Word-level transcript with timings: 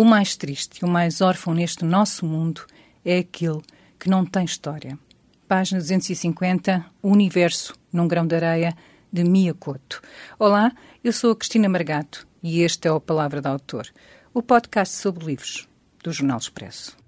O 0.00 0.04
mais 0.06 0.34
triste 0.34 0.78
e 0.78 0.84
o 0.86 0.88
mais 0.88 1.20
órfão 1.20 1.52
neste 1.52 1.84
nosso 1.84 2.24
mundo 2.24 2.62
é 3.04 3.18
aquele 3.18 3.60
que 3.98 4.08
não 4.08 4.24
tem 4.24 4.46
história. 4.46 4.98
Página 5.46 5.78
250, 5.78 6.86
O 7.02 7.10
Universo 7.10 7.74
num 7.92 8.08
Grão 8.08 8.26
de 8.26 8.34
Areia, 8.34 8.74
de 9.12 9.22
Mia 9.22 9.52
Couto. 9.52 10.00
Olá, 10.38 10.72
eu 11.04 11.12
sou 11.12 11.32
a 11.32 11.36
Cristina 11.36 11.68
Margato 11.68 12.26
e 12.42 12.62
este 12.62 12.88
é 12.88 12.92
o 12.92 12.98
Palavra 12.98 13.42
do 13.42 13.48
Autor, 13.48 13.88
o 14.32 14.42
podcast 14.42 14.96
sobre 14.96 15.26
livros 15.26 15.68
do 16.02 16.10
Jornal 16.10 16.38
Expresso. 16.38 16.99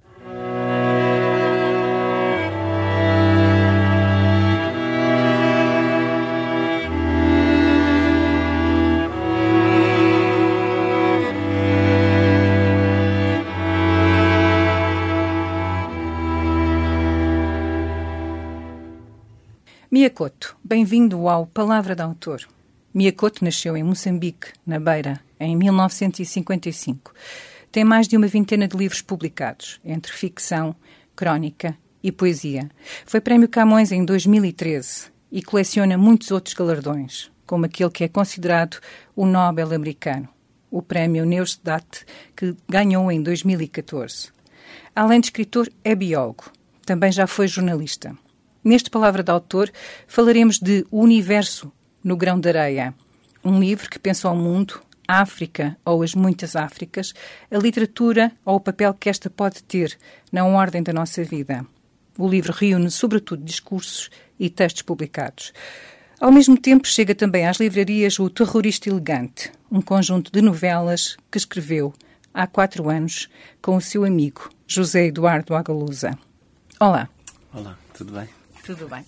Miyakoto, 20.02 20.56
bem-vindo 20.64 21.29
ao 21.29 21.46
Palavra 21.46 21.94
de 21.94 22.02
Autor. 22.02 22.43
Miyakoto 22.93 23.44
nasceu 23.44 23.76
em 23.76 23.84
Moçambique, 23.84 24.48
na 24.66 24.80
Beira, 24.80 25.20
em 25.38 25.54
1955. 25.54 27.14
Tem 27.70 27.84
mais 27.84 28.08
de 28.08 28.16
uma 28.16 28.26
vintena 28.26 28.66
de 28.66 28.76
livros 28.76 29.00
publicados, 29.00 29.80
entre 29.84 30.12
ficção, 30.12 30.74
crónica 31.14 31.79
e 32.02 32.10
poesia. 32.10 32.69
Foi 33.06 33.20
Prémio 33.20 33.48
Camões 33.48 33.92
em 33.92 34.05
2013 34.05 35.12
e 35.30 35.41
coleciona 35.41 35.96
muitos 35.96 36.32
outros 36.32 36.56
galardões, 36.56 37.30
como 37.46 37.66
aquele 37.66 37.91
que 37.91 38.02
é 38.02 38.08
considerado 38.08 38.80
o 39.14 39.24
Nobel 39.24 39.72
americano, 39.72 40.28
o 40.69 40.82
Prémio 40.82 41.24
Neustadt, 41.24 42.05
que 42.34 42.56
ganhou 42.69 43.12
em 43.12 43.22
2014. 43.22 44.32
Além 44.96 45.20
de 45.20 45.27
escritor, 45.27 45.70
é 45.84 45.94
biólogo. 45.94 46.46
Também 46.84 47.12
já 47.12 47.28
foi 47.28 47.46
jornalista. 47.46 48.18
Neste 48.64 48.88
Palavra 48.91 49.24
de 49.24 49.30
Autor 49.30 49.70
falaremos 50.06 50.60
de 50.60 50.86
O 50.88 51.00
Universo 51.00 51.72
no 52.02 52.16
Grão 52.16 52.38
de 52.38 52.48
Areia, 52.48 52.94
um 53.44 53.58
livro 53.58 53.91
que 53.91 53.98
pensa 53.98 54.28
ao 54.28 54.36
mundo, 54.36 54.80
a 55.06 55.20
África 55.20 55.77
ou 55.84 56.02
as 56.02 56.14
muitas 56.14 56.55
Áfricas, 56.55 57.12
a 57.50 57.58
literatura 57.58 58.30
ou 58.44 58.56
o 58.56 58.60
papel 58.60 58.94
que 58.94 59.08
esta 59.08 59.28
pode 59.28 59.64
ter 59.64 59.98
na 60.30 60.44
ordem 60.44 60.80
da 60.80 60.92
nossa 60.92 61.24
vida. 61.24 61.66
O 62.16 62.28
livro 62.28 62.52
reúne, 62.52 62.88
sobretudo, 62.88 63.42
discursos 63.42 64.10
e 64.38 64.48
textos 64.48 64.83
publicados. 64.83 65.52
Ao 66.20 66.30
mesmo 66.30 66.56
tempo, 66.56 66.86
chega 66.86 67.16
também 67.16 67.48
às 67.48 67.56
livrarias 67.56 68.20
O 68.20 68.30
Terrorista 68.30 68.88
Elegante, 68.88 69.50
um 69.70 69.83
conjunto 69.83 70.30
de 70.30 70.40
novelas 70.40 71.16
que 71.33 71.38
escreveu 71.38 71.92
há 72.33 72.46
quatro 72.46 72.88
anos 72.88 73.28
com 73.60 73.77
o 73.77 73.80
seu 73.80 74.05
amigo 74.05 74.50
José 74.68 75.06
Eduardo 75.06 75.56
Agalusa. 75.56 76.16
Olá. 76.78 77.08
Olá, 77.52 77.77
tudo 77.92 78.12
bem? 78.12 78.41
Tudo 78.64 78.88
bem. 78.88 79.05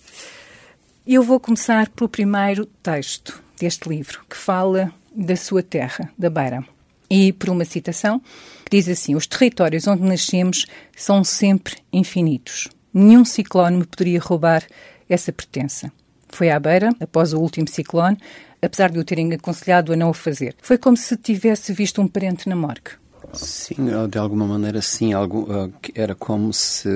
Eu 1.07 1.23
vou 1.23 1.39
começar 1.39 1.89
pelo 1.91 2.09
primeiro 2.09 2.67
texto 2.83 3.41
deste 3.59 3.89
livro, 3.89 4.25
que 4.29 4.37
fala 4.37 4.93
da 5.15 5.37
sua 5.37 5.63
terra, 5.63 6.11
da 6.19 6.29
Beira. 6.29 6.65
E 7.09 7.33
por 7.33 7.51
uma 7.51 7.65
citação 7.65 8.21
que 8.65 8.77
diz 8.77 8.89
assim: 8.89 9.15
Os 9.15 9.27
territórios 9.27 9.87
onde 9.87 10.03
nascemos 10.03 10.67
são 10.97 11.23
sempre 11.23 11.77
infinitos. 11.93 12.69
Nenhum 12.93 13.25
ciclone 13.25 13.77
me 13.77 13.87
poderia 13.87 14.19
roubar 14.21 14.65
essa 15.09 15.33
pertença. 15.33 15.93
Foi 16.31 16.51
à 16.51 16.59
beira, 16.59 16.91
após 16.99 17.33
o 17.33 17.39
último 17.39 17.69
ciclone, 17.69 18.19
apesar 18.61 18.91
de 18.91 18.99
o 18.99 19.05
terem 19.05 19.33
aconselhado 19.33 19.93
a 19.93 19.97
não 19.97 20.11
o 20.11 20.15
fazer. 20.15 20.57
Foi 20.63 20.77
como 20.77 20.97
se 20.97 21.17
tivesse 21.17 21.73
visto 21.73 22.03
um 22.03 22.09
parente 22.09 22.49
na 22.49 22.57
morgue. 22.57 22.93
Sim, 23.33 23.77
de 24.11 24.19
alguma 24.19 24.47
maneira 24.47 24.81
sim. 24.81 25.13
Algo, 25.13 25.43
uh, 25.43 25.73
era 25.95 26.15
como 26.15 26.53
se 26.53 26.89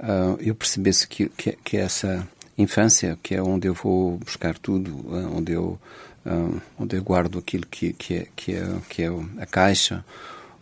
uh, 0.00 0.40
eu 0.40 0.54
percebesse 0.54 1.06
que, 1.06 1.28
que, 1.30 1.52
que, 1.52 1.76
essa 1.76 2.26
infância, 2.56 3.18
que 3.22 3.34
é 3.34 3.42
onde 3.42 3.68
eu 3.68 3.74
vou 3.74 4.18
buscar 4.18 4.58
tudo, 4.58 4.90
uh, 4.90 5.36
onde 5.36 5.52
eu 5.52 5.78
uh, 6.26 6.60
onde 6.78 6.96
eu 6.96 7.02
guardo 7.02 7.38
aquilo 7.38 7.66
que, 7.66 7.92
que, 7.92 8.14
é, 8.14 8.26
que, 8.34 8.54
é, 8.54 8.80
que 8.88 9.02
é 9.02 9.08
a 9.38 9.46
caixa, 9.46 10.04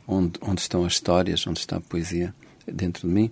onde, 0.06 0.38
onde 0.40 0.60
estão 0.60 0.84
as 0.84 0.94
histórias, 0.94 1.46
onde 1.46 1.58
está 1.58 1.76
a 1.76 1.80
poesia 1.80 2.34
dentro 2.66 3.08
de 3.08 3.14
mim, 3.14 3.30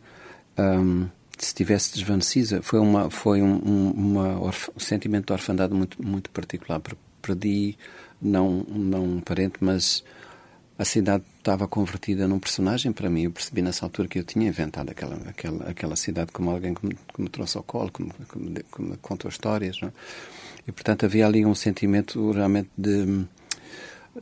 um, 0.59 1.09
se 1.39 1.55
tivesse 1.55 1.95
desvanecido, 1.95 2.63
foi, 2.63 2.79
uma, 2.79 3.11
foi 3.11 3.43
um, 3.43 3.55
um, 3.55 3.91
uma 3.91 4.41
orf, 4.41 4.71
um 4.75 4.81
sentimento 4.81 5.27
de 5.27 5.33
orfandade 5.33 5.75
muito, 5.75 6.05
muito 6.05 6.31
particular. 6.31 6.81
Perdi, 7.21 7.77
não, 8.21 8.65
não 8.69 9.05
um 9.05 9.21
parente, 9.21 9.57
mas 9.61 10.05
a 10.79 10.85
cidade 10.85 11.25
estava 11.45 11.69
convertida 11.69 12.27
num 12.27 12.39
personagem 12.39 12.91
para 12.91 13.11
mim. 13.11 13.25
Eu 13.25 13.31
percebi 13.31 13.61
nessa 13.61 13.85
altura 13.85 14.09
que 14.09 14.19
eu 14.19 14.25
tinha 14.25 14.49
inventado 14.49 14.91
aquela, 14.91 15.17
aquela, 15.29 15.69
aquela 15.69 15.97
cidade 15.97 16.33
como 16.33 16.51
alguém 16.51 16.73
que 16.73 16.87
me, 16.87 16.95
que 16.95 17.21
me 17.21 17.29
trouxe 17.29 17.59
ao 17.59 17.63
colo, 17.63 17.93
que 17.93 18.03
me, 18.03 18.11
me 18.79 18.97
contou 18.97 19.29
histórias. 19.29 19.79
Não? 19.81 19.89
É? 19.89 19.93
E, 20.67 20.73
portanto, 20.73 21.05
havia 21.05 21.27
ali 21.27 21.45
um 21.45 21.55
sentimento 21.55 22.33
realmente 22.33 22.71
de, 22.77 23.27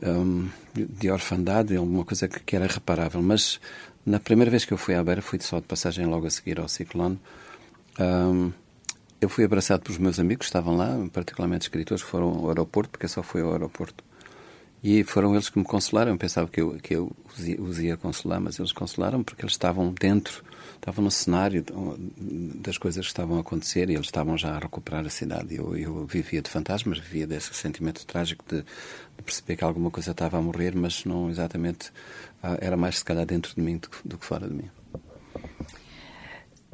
um, 0.01 0.49
de 0.75 1.09
orfandade, 1.09 1.77
alguma 1.77 2.03
coisa 2.03 2.27
que, 2.27 2.41
que, 2.41 2.55
era 2.57 2.67
reparável. 2.67 3.21
Mas 3.21 3.57
na 4.05 4.19
primeira 4.19 4.51
vez 4.51 4.65
que 4.65 4.73
eu 4.73 4.77
fui 4.77 4.93
à 4.93 5.01
beira, 5.01 5.21
fui 5.21 5.39
só 5.39 5.61
de 5.61 5.65
passagem 5.65 6.05
logo 6.05 6.27
a 6.27 6.29
seguir 6.29 6.59
ao 6.59 6.67
ciclone. 6.67 7.17
Um, 7.97 8.51
eu 9.21 9.29
fui 9.29 9.45
abraçado 9.45 9.81
pelos 9.83 9.97
meus 9.97 10.19
amigos 10.19 10.47
que 10.47 10.49
estavam 10.49 10.75
lá, 10.75 10.89
particularmente 11.13 11.63
escritores 11.63 12.03
que 12.03 12.09
foram 12.09 12.27
ao 12.27 12.49
aeroporto, 12.49 12.89
porque 12.89 13.05
eu 13.05 13.09
só 13.09 13.23
fui 13.23 13.41
ao 13.41 13.53
aeroporto 13.53 14.03
e 14.83 15.01
foram 15.03 15.33
eles 15.33 15.49
que 15.49 15.57
me 15.57 15.63
consolaram. 15.63 16.11
Eu 16.11 16.17
pensava 16.17 16.47
que 16.47 16.59
eu, 16.59 16.77
que 16.79 16.93
eu 16.93 17.09
os, 17.59 17.79
ia, 17.79 17.95
consolar, 17.95 18.41
mas 18.41 18.59
eles 18.59 18.73
consolaram 18.73 19.23
porque 19.23 19.41
eles 19.41 19.53
estavam 19.53 19.93
dentro, 19.93 20.43
estavam 20.75 21.05
no 21.05 21.09
cenário 21.09 21.63
das 22.55 22.77
coisas 22.77 23.05
que 23.05 23.11
estavam 23.11 23.37
a 23.37 23.39
acontecer 23.39 23.89
e 23.89 23.93
eles 23.93 24.07
estavam 24.07 24.37
já 24.37 24.55
a 24.55 24.59
recuperar 24.59 25.05
a 25.05 25.09
cidade. 25.09 25.55
Eu, 25.55 25.77
eu 25.77 26.05
vivia 26.05 26.41
de 26.41 26.49
fantasmas, 26.49 26.99
vivia 26.99 27.25
desse 27.25 27.53
sentimento 27.53 28.05
trágico 28.05 28.43
de, 28.45 28.57
de, 28.61 29.23
perceber 29.23 29.55
que 29.55 29.63
alguma 29.63 29.89
coisa 29.89 30.11
estava 30.11 30.37
a 30.37 30.41
morrer, 30.41 30.75
mas 30.75 31.05
não 31.05 31.29
exatamente. 31.29 31.89
Ah, 32.41 32.57
era 32.59 32.75
mais, 32.75 32.97
se 32.97 33.05
calhar, 33.05 33.25
dentro 33.25 33.55
de 33.55 33.61
mim 33.61 33.77
do, 33.77 33.89
do 34.03 34.17
que 34.17 34.25
fora 34.25 34.49
de 34.49 34.53
mim. 34.53 34.69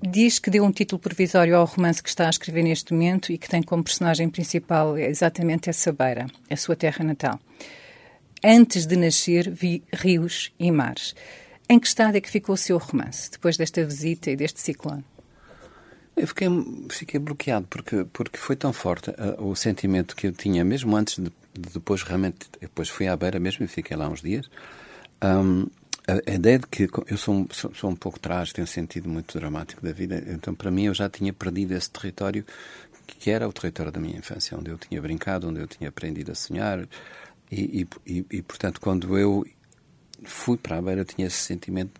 Diz 0.01 0.39
que 0.39 0.49
deu 0.49 0.63
um 0.63 0.71
título 0.71 0.97
provisório 0.97 1.55
ao 1.55 1.65
romance 1.65 2.01
que 2.01 2.09
está 2.09 2.25
a 2.25 2.29
escrever 2.29 2.63
neste 2.63 2.91
momento 2.93 3.31
e 3.31 3.37
que 3.37 3.49
tem 3.49 3.61
como 3.61 3.83
personagem 3.83 4.29
principal 4.29 4.97
exatamente 4.97 5.69
essa 5.69 5.91
beira, 5.91 6.25
a 6.49 6.55
sua 6.55 6.75
terra 6.75 7.03
natal. 7.03 7.39
Antes 8.43 8.85
de 8.85 8.95
nascer, 8.95 9.49
vi 9.49 9.83
rios 9.91 10.51
e 10.57 10.71
mares. 10.71 11.13
Em 11.67 11.77
que 11.79 11.87
estado 11.87 12.15
é 12.15 12.21
que 12.21 12.29
ficou 12.29 12.55
o 12.55 12.57
seu 12.57 12.77
romance, 12.77 13.29
depois 13.29 13.57
desta 13.57 13.83
visita 13.85 14.31
e 14.31 14.35
deste 14.35 14.59
ciclone? 14.61 15.03
Eu 16.15 16.27
fiquei, 16.27 16.47
fiquei 16.89 17.19
bloqueado, 17.19 17.67
porque, 17.69 18.05
porque 18.11 18.37
foi 18.37 18.55
tão 18.55 18.73
forte 18.73 19.09
uh, 19.11 19.45
o 19.45 19.55
sentimento 19.55 20.15
que 20.15 20.27
eu 20.27 20.31
tinha, 20.31 20.65
mesmo 20.65 20.95
antes 20.95 21.15
de, 21.15 21.31
de, 21.53 21.69
depois 21.73 22.01
realmente, 22.03 22.49
depois 22.59 22.89
fui 22.89 23.07
à 23.07 23.15
beira 23.15 23.39
mesmo 23.39 23.63
e 23.65 23.67
fiquei 23.67 23.95
lá 23.95 24.09
uns 24.09 24.21
dias. 24.21 24.49
Um, 25.23 25.67
a, 26.07 26.31
a, 26.31 26.33
ideia 26.33 26.59
de 26.59 26.67
que 26.67 26.89
eu 27.07 27.17
sou 27.17 27.47
sou, 27.51 27.73
sou 27.73 27.89
um 27.89 27.95
pouco 27.95 28.19
trás, 28.19 28.51
tenho 28.51 28.63
um 28.63 28.67
sentido 28.67 29.07
muito 29.07 29.37
dramático 29.37 29.81
da 29.81 29.91
vida, 29.91 30.23
então 30.27 30.55
para 30.55 30.71
mim 30.71 30.85
eu 30.85 30.93
já 30.93 31.09
tinha 31.09 31.31
perdido 31.31 31.73
esse 31.73 31.89
território 31.89 32.43
que 33.17 33.31
era 33.31 33.47
o 33.47 33.53
território 33.53 33.91
da 33.91 33.99
minha 33.99 34.17
infância, 34.17 34.57
onde 34.57 34.69
eu 34.69 34.77
tinha 34.77 35.01
brincado, 35.01 35.47
onde 35.47 35.59
eu 35.59 35.67
tinha 35.67 35.89
aprendido 35.89 36.31
a 36.31 36.35
sonhar, 36.35 36.87
e, 37.51 37.87
e, 38.05 38.25
e, 38.31 38.41
portanto, 38.41 38.79
quando 38.79 39.17
eu 39.17 39.45
fui 40.23 40.57
para 40.57 40.77
a 40.77 40.81
beira, 40.81 41.01
eu 41.01 41.05
tinha 41.05 41.27
esse 41.27 41.37
sentimento 41.37 41.99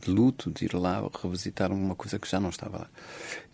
de 0.00 0.10
luto, 0.10 0.50
de 0.50 0.64
ir 0.64 0.74
lá 0.74 1.08
revisitar 1.22 1.70
uma 1.70 1.94
coisa 1.94 2.18
que 2.18 2.28
já 2.28 2.40
não 2.40 2.50
estava 2.50 2.78
lá. 2.78 2.90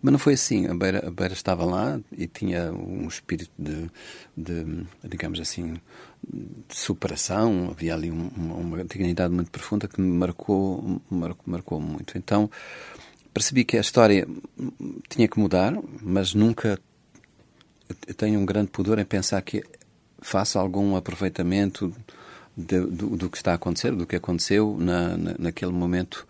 Mas 0.01 0.13
não 0.13 0.19
foi 0.19 0.35
assim. 0.35 0.67
A 0.67 0.75
beira, 0.75 1.07
a 1.07 1.11
beira 1.11 1.35
estava 1.35 1.65
lá 1.65 2.01
e 2.17 2.27
tinha 2.27 2.73
um 2.73 3.07
espírito 3.07 3.51
de, 3.59 3.91
de 4.37 4.87
digamos 5.05 5.39
assim, 5.41 5.75
de 6.25 6.75
superação. 6.75 7.69
Havia 7.71 7.95
ali 7.95 8.11
um, 8.11 8.31
uma, 8.35 8.55
uma, 8.55 8.85
dignidade 8.85 9.35
muito 9.35 9.51
profunda 9.51 9.87
que 9.87 10.01
me 10.01 10.11
marcou, 10.17 11.03
marcou, 11.11 11.45
marcou 11.47 11.81
muito. 11.81 12.17
Então 12.17 12.51
percebi 13.35 13.65
que 13.65 13.77
a 13.77 13.81
história 13.81 14.27
tinha 15.09 15.29
que 15.29 15.39
mudar, 15.39 15.75
mas 16.01 16.33
nunca. 16.33 16.79
Eu 18.07 18.15
tenho 18.15 18.39
um 18.41 18.47
grande 18.47 18.71
pudor 18.71 18.99
em 18.99 19.05
pensar 19.05 19.41
que 19.43 19.63
faça 20.21 20.59
algum 20.59 20.97
aproveitamento 20.97 21.95
de, 22.57 22.81
do, 22.81 23.17
do, 23.17 23.31
que 23.31 23.37
está 23.37 23.53
a 23.53 23.55
acontecer, 23.55 23.95
do 23.95 24.07
que 24.07 24.17
aconteceu 24.17 24.77
na, 24.79 25.17
na, 25.17 25.35
naquele 25.39 25.73
momento. 25.73 26.27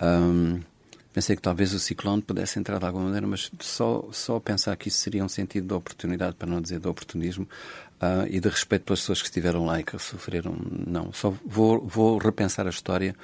Um, 0.00 0.60
pensei 1.12 1.34
que 1.34 1.40
talvez 1.40 1.72
o 1.72 1.78
ciclone 1.78 2.20
pudesse 2.20 2.58
entrar 2.58 2.78
de 2.78 2.84
alguma 2.84 3.04
maneira, 3.04 3.26
mas 3.26 3.50
só, 3.60 4.06
só 4.12 4.38
pensar 4.38 4.76
que 4.76 4.88
isso 4.88 4.98
seria 4.98 5.24
um 5.24 5.28
sentido 5.28 5.68
de 5.68 5.74
oportunidade, 5.74 6.36
para 6.36 6.48
não 6.48 6.60
dizer 6.60 6.78
de 6.78 6.86
oportunismo, 6.86 7.48
uh, 8.02 8.26
e 8.28 8.38
de 8.38 8.48
respeito 8.48 8.84
pelas 8.84 9.00
pessoas 9.00 9.22
que 9.22 9.28
estiveram 9.28 9.64
lá 9.64 9.80
e 9.80 9.82
que 9.82 9.98
sofreram. 9.98 10.54
Não, 10.86 11.10
só 11.12 11.32
vou, 11.44 11.80
vou 11.86 12.18
repensar 12.18 12.66
a 12.66 12.70
história 12.70 13.16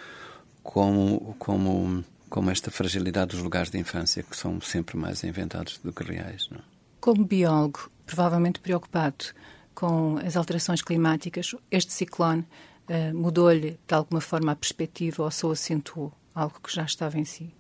como, 0.63 1.37
como, 1.39 2.03
como 2.31 2.51
esta 2.51 2.71
fragilidade 2.71 3.33
dos 3.33 3.43
lugares 3.43 3.71
de 3.71 3.79
infância, 3.79 4.23
que 4.23 4.37
são 4.37 4.59
sempre 4.61 4.97
mais 4.97 5.23
inventados 5.23 5.79
do 5.85 5.93
que 5.93 6.03
reais. 6.03 6.49
Não? 6.51 6.61
Como 6.99 7.27
biólogo, 7.27 7.91
provavelmente 8.07 8.59
preocupado 8.59 9.27
com 9.75 10.19
as 10.19 10.37
alterações 10.37 10.83
climáticas, 10.83 11.55
este 11.71 11.93
ciclone 11.93 12.45
uh, 12.89 13.17
mudou-lhe 13.17 13.79
de 13.87 13.95
alguma 13.95 14.21
forma 14.21 14.53
a 14.53 14.57
perspectiva 14.57 15.23
ou 15.23 15.31
só 15.31 15.51
acentuou 15.51 16.13
algo 16.35 16.61
que 16.63 16.75
já 16.75 16.85
estava 16.85 17.19
em 17.19 17.25
si? 17.25 17.53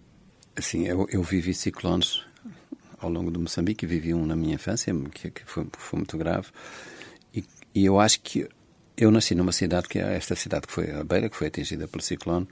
Sim, 0.60 0.86
eu, 0.86 1.06
eu 1.10 1.22
vivi 1.22 1.54
ciclones 1.54 2.22
ao 3.00 3.10
longo 3.10 3.30
de 3.30 3.38
Moçambique, 3.38 3.86
vivi 3.86 4.14
um 4.14 4.24
na 4.24 4.36
minha 4.36 4.54
infância, 4.54 4.94
que, 5.12 5.30
que 5.30 5.42
foi, 5.44 5.66
foi, 5.76 5.98
muito 5.98 6.16
grave, 6.16 6.48
e, 7.34 7.44
e, 7.74 7.84
eu 7.84 7.98
acho 7.98 8.20
que 8.20 8.48
eu 8.96 9.10
nasci 9.10 9.34
numa 9.34 9.50
cidade 9.50 9.88
que 9.88 9.98
é 9.98 10.14
esta 10.14 10.36
cidade 10.36 10.66
que 10.66 10.72
foi 10.72 10.90
a 10.92 11.02
Beira, 11.02 11.28
que 11.28 11.36
foi 11.36 11.48
atingida 11.48 11.88
pelo 11.88 12.02
ciclone, 12.02 12.46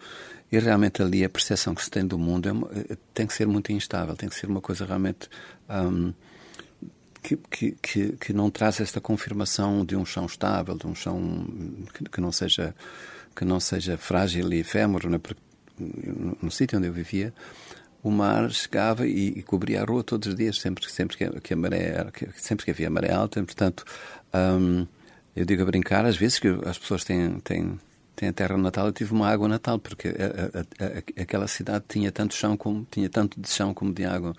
e 0.50 0.58
realmente 0.58 1.00
ali 1.02 1.24
a 1.24 1.28
percepção 1.28 1.74
que 1.74 1.84
se 1.84 1.90
tem 1.90 2.04
do 2.04 2.18
mundo 2.18 2.48
é, 2.72 2.96
tem 3.14 3.26
que 3.26 3.34
ser 3.34 3.46
muito 3.46 3.70
instável, 3.70 4.16
tem 4.16 4.28
que 4.28 4.34
ser 4.34 4.46
uma 4.46 4.60
coisa 4.60 4.84
realmente 4.84 5.28
um, 5.68 6.12
que, 7.22 7.37
que, 7.37 7.72
que, 7.82 8.12
que, 8.12 8.32
não 8.32 8.50
traz 8.50 8.81
esta 8.81 9.00
confirmação 9.00 9.84
de 9.84 9.96
um 9.96 10.05
chão 10.05 10.26
estável, 10.26 10.76
de 10.76 10.87
um 10.87 10.94
chão 10.94 11.46
que, 11.94 12.05
que 12.05 12.20
não 12.20 12.32
seja 12.32 12.75
que 13.37 13.44
não 13.44 13.61
seja 13.61 13.96
frágil 13.96 14.52
e 14.52 14.58
efêmero, 14.58 15.08
né? 15.08 15.19
Porque 15.19 15.40
no, 15.78 16.37
no 16.43 16.50
sítio 16.50 16.78
onde 16.78 16.88
eu 16.88 16.93
vivia 16.93 17.32
o 18.02 18.11
mar 18.11 18.50
chegava 18.50 19.06
e, 19.06 19.28
e, 19.28 19.43
cobria 19.43 19.82
a 19.82 19.84
rua 19.84 20.02
todos 20.02 20.28
os 20.28 20.34
dias, 20.34 20.58
sempre, 20.58 20.90
sempre, 20.90 21.17
que, 21.17 21.40
que 21.40 21.55
a 21.55 21.56
maré 21.56 22.06
sempre 22.37 22.64
que 22.64 22.70
havia 22.70 22.88
maré 22.88 23.12
alta. 23.12 23.43
Portanto, 23.43 23.84
um, 24.34 24.87
eu 25.37 25.44
digo 25.44 25.62
a 25.62 25.67
brincar, 25.67 26.05
às 26.05 26.17
vezes 26.17 26.38
que 26.38 26.49
as 26.64 26.78
pessoas 26.78 27.05
têm, 27.05 27.38
têm, 27.40 27.78
têm 28.17 28.31
a 28.31 28.32
terra 28.32 28.56
natal, 28.56 28.87
eu 28.87 28.93
tive 28.93 29.12
uma 29.12 29.28
água 29.28 29.49
natal, 29.49 29.78
porque 29.78 30.08
a, 30.08 30.12
a, 30.12 30.87
a, 30.87 31.22
aquela 31.22 31.46
cidade 31.46 31.84
tinha 31.88 32.11
tanto 32.11 32.34
chão 32.34 32.56
como 32.56 32.87
tinha 32.90 33.08
tanto 33.08 33.40
de 33.40 33.49
chão 33.49 33.75
como 33.75 33.93
de 33.93 34.05
água. 34.05 34.34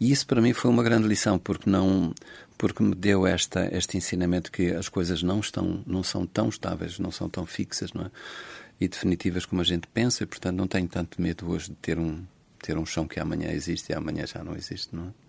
E 0.00 0.10
isso 0.10 0.26
para 0.26 0.40
mim 0.40 0.54
foi 0.54 0.70
uma 0.70 0.82
grande 0.82 1.06
lição, 1.06 1.38
porque 1.38 1.68
não 1.68 2.14
porque 2.56 2.82
me 2.82 2.94
deu 2.94 3.26
esta 3.26 3.68
este 3.74 3.96
ensinamento 3.96 4.50
que 4.50 4.70
as 4.70 4.88
coisas 4.88 5.22
não 5.22 5.40
estão 5.40 5.82
não 5.86 6.02
são 6.02 6.26
tão 6.26 6.48
estáveis, 6.48 6.98
não 6.98 7.10
são 7.10 7.28
tão 7.28 7.44
fixas, 7.44 7.92
não 7.92 8.06
é? 8.06 8.10
E 8.80 8.88
definitivas 8.88 9.44
como 9.44 9.60
a 9.60 9.64
gente 9.64 9.86
pensa, 9.88 10.24
e 10.24 10.26
portanto 10.26 10.56
não 10.56 10.66
tenho 10.66 10.88
tanto 10.88 11.20
medo 11.20 11.50
hoje 11.50 11.68
de 11.68 11.76
ter 11.76 11.98
um 11.98 12.24
ter 12.62 12.78
um 12.78 12.86
chão 12.86 13.06
que 13.06 13.20
amanhã 13.20 13.50
existe 13.50 13.90
e 13.90 13.94
amanhã 13.94 14.26
já 14.26 14.42
não 14.42 14.56
existe, 14.56 14.94
não 14.94 15.08
é? 15.08 15.19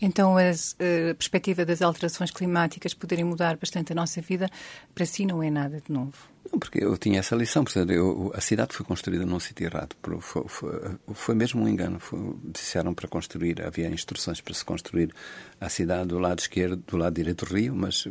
Então, 0.00 0.36
as, 0.36 0.74
a 0.74 1.14
perspectiva 1.14 1.64
das 1.64 1.82
alterações 1.82 2.30
climáticas 2.30 2.94
poderem 2.94 3.24
mudar 3.24 3.56
bastante 3.56 3.92
a 3.92 3.94
nossa 3.94 4.20
vida, 4.20 4.48
para 4.94 5.04
si 5.04 5.26
não 5.26 5.42
é 5.42 5.50
nada 5.50 5.80
de 5.84 5.92
novo? 5.92 6.14
Não, 6.50 6.58
porque 6.58 6.82
eu 6.82 6.96
tinha 6.96 7.18
essa 7.18 7.34
lição. 7.34 7.64
Portanto, 7.64 7.90
eu, 7.90 8.32
a 8.34 8.40
cidade 8.40 8.74
foi 8.74 8.86
construída 8.86 9.26
num 9.26 9.40
sítio 9.40 9.66
errado. 9.66 9.96
Foi, 10.20 10.44
foi, 10.48 10.96
foi, 11.12 11.34
mesmo 11.34 11.62
um 11.62 11.68
engano. 11.68 11.98
Foi, 11.98 12.18
disseram 12.44 12.94
para 12.94 13.08
construir, 13.08 13.60
havia 13.60 13.88
instruções 13.88 14.40
para 14.40 14.54
se 14.54 14.64
construir 14.64 15.12
a 15.60 15.68
cidade 15.68 16.08
do 16.08 16.18
lado 16.18 16.38
esquerdo, 16.38 16.82
do 16.86 16.96
lado 16.96 17.14
direito 17.14 17.44
do 17.44 17.54
rio, 17.54 17.74
mas 17.74 18.06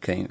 quem 0.00 0.26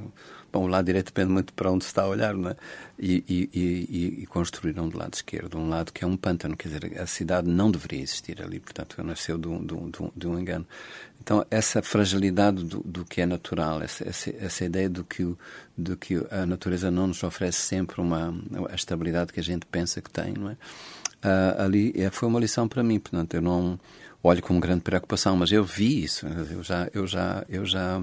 Bom, 0.52 0.64
o 0.64 0.68
lado 0.68 0.86
direito 0.86 1.08
depende 1.08 1.32
muito 1.32 1.54
para 1.54 1.70
onde 1.70 1.84
se 1.84 1.90
está 1.90 2.04
a 2.04 2.08
olhar, 2.08 2.34
não 2.34 2.50
é? 2.50 2.56
E, 2.98 3.24
e, 3.28 3.50
e, 3.54 4.22
e, 4.24 4.26
construíram 4.26 4.88
do 4.88 4.98
lado 4.98 5.14
esquerdo, 5.14 5.58
um 5.58 5.70
lado 5.70 5.92
que 5.94 6.04
é 6.04 6.08
um 6.08 6.18
pântano, 6.18 6.56
quer 6.56 6.70
dizer, 6.70 7.00
a 7.00 7.06
cidade 7.06 7.48
não 7.48 7.70
deveria 7.70 8.02
existir 8.02 8.42
ali, 8.42 8.60
portanto, 8.60 9.04
nasceu 9.04 9.38
de 9.38 9.48
um, 9.48 9.64
de 9.64 9.74
um, 9.74 9.92
de 10.16 10.28
um 10.28 10.40
engano. 10.40 10.66
Então, 11.22 11.46
essa 11.52 11.82
fragilidade 11.82 12.64
do, 12.64 12.80
do 12.80 13.04
que 13.04 13.22
é 13.22 13.26
natural, 13.26 13.82
essa, 13.82 14.08
essa, 14.08 14.34
essa, 14.40 14.66
ideia 14.66 14.90
do 14.90 15.04
que, 15.04 15.36
do 15.78 15.98
que 15.98 16.16
a 16.32 16.46
natureza 16.46 16.90
não 16.90 17.08
nos 17.08 17.22
oferece 17.22 17.60
sempre 17.60 18.00
uma, 18.00 18.34
a 18.70 18.76
estabilidade 18.76 19.34
que 19.34 19.40
a 19.40 19.44
gente 19.44 19.66
pensa 19.66 20.02
que 20.02 20.10
tem, 20.10 20.34
não 20.34 20.52
é? 20.52 20.54
Uh, 21.18 21.62
ali 21.62 21.94
é, 21.96 22.10
foi 22.10 22.30
uma 22.30 22.40
lição 22.40 22.68
para 22.68 22.82
mim, 22.82 23.00
portanto, 23.00 23.34
eu 23.34 23.42
não 23.42 23.80
olho 24.24 24.42
com 24.42 24.60
grande 24.60 24.82
preocupação, 24.82 25.36
mas 25.36 25.52
eu 25.52 25.64
vi 25.64 26.04
isso, 26.04 26.26
eu 26.28 26.64
já, 26.64 26.90
eu 26.94 27.08
já, 27.08 27.46
eu 27.50 27.66
já 27.66 28.02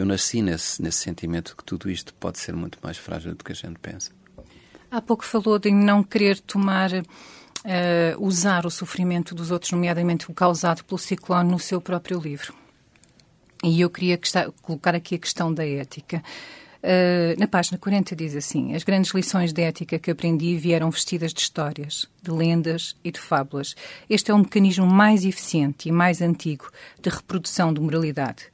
eu 0.00 0.06
nasci 0.06 0.40
nesse, 0.40 0.80
nesse 0.82 0.98
sentimento 0.98 1.54
que 1.54 1.62
tudo 1.62 1.90
isto 1.90 2.14
pode 2.14 2.38
ser 2.38 2.54
muito 2.54 2.78
mais 2.82 2.96
frágil 2.96 3.34
do 3.34 3.44
que 3.44 3.52
a 3.52 3.54
gente 3.54 3.78
pensa. 3.78 4.10
Há 4.90 5.00
pouco 5.00 5.24
falou 5.24 5.58
de 5.58 5.70
não 5.70 6.02
querer 6.02 6.40
tomar, 6.40 6.90
uh, 6.92 7.04
usar 8.18 8.64
o 8.64 8.70
sofrimento 8.70 9.34
dos 9.34 9.50
outros, 9.50 9.70
nomeadamente 9.72 10.30
o 10.30 10.34
causado 10.34 10.82
pelo 10.84 10.98
ciclone, 10.98 11.50
no 11.50 11.58
seu 11.58 11.80
próprio 11.80 12.18
livro. 12.18 12.54
E 13.62 13.80
eu 13.80 13.90
queria 13.90 14.16
que 14.16 14.26
está, 14.26 14.50
colocar 14.62 14.94
aqui 14.94 15.16
a 15.16 15.18
questão 15.18 15.52
da 15.52 15.66
ética. 15.66 16.22
Uh, 16.82 17.38
na 17.38 17.46
página 17.46 17.76
40 17.76 18.16
diz 18.16 18.34
assim: 18.34 18.74
As 18.74 18.82
grandes 18.82 19.12
lições 19.12 19.52
de 19.52 19.60
ética 19.60 19.98
que 19.98 20.10
aprendi 20.10 20.56
vieram 20.56 20.90
vestidas 20.90 21.34
de 21.34 21.40
histórias, 21.42 22.08
de 22.22 22.30
lendas 22.30 22.96
e 23.04 23.12
de 23.12 23.20
fábulas. 23.20 23.76
Este 24.08 24.30
é 24.30 24.34
o 24.34 24.38
mecanismo 24.38 24.86
mais 24.86 25.26
eficiente 25.26 25.90
e 25.90 25.92
mais 25.92 26.22
antigo 26.22 26.70
de 27.02 27.10
reprodução 27.10 27.74
de 27.74 27.82
moralidade. 27.82 28.44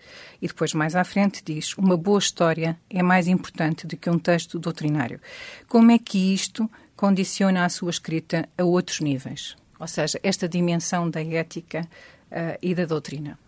E 0.42 0.48
depois, 0.48 0.74
mais 0.74 0.96
à 0.96 1.04
frente, 1.04 1.40
diz: 1.44 1.78
Uma 1.78 1.96
boa 1.96 2.18
história 2.18 2.76
é 2.90 3.00
mais 3.00 3.28
importante 3.28 3.86
do 3.86 3.96
que 3.96 4.10
um 4.10 4.18
texto 4.18 4.58
doutrinário. 4.58 5.20
Como 5.68 5.92
é 5.92 5.98
que 5.98 6.34
isto 6.34 6.68
condiciona 6.96 7.64
a 7.64 7.68
sua 7.68 7.90
escrita 7.90 8.48
a 8.58 8.64
outros 8.64 8.98
níveis? 8.98 9.54
Ou 9.78 9.86
seja, 9.86 10.18
esta 10.20 10.48
dimensão 10.48 11.08
da 11.08 11.22
ética 11.22 11.86
uh, 12.32 12.58
e 12.60 12.74
da 12.74 12.86
doutrina. 12.86 13.38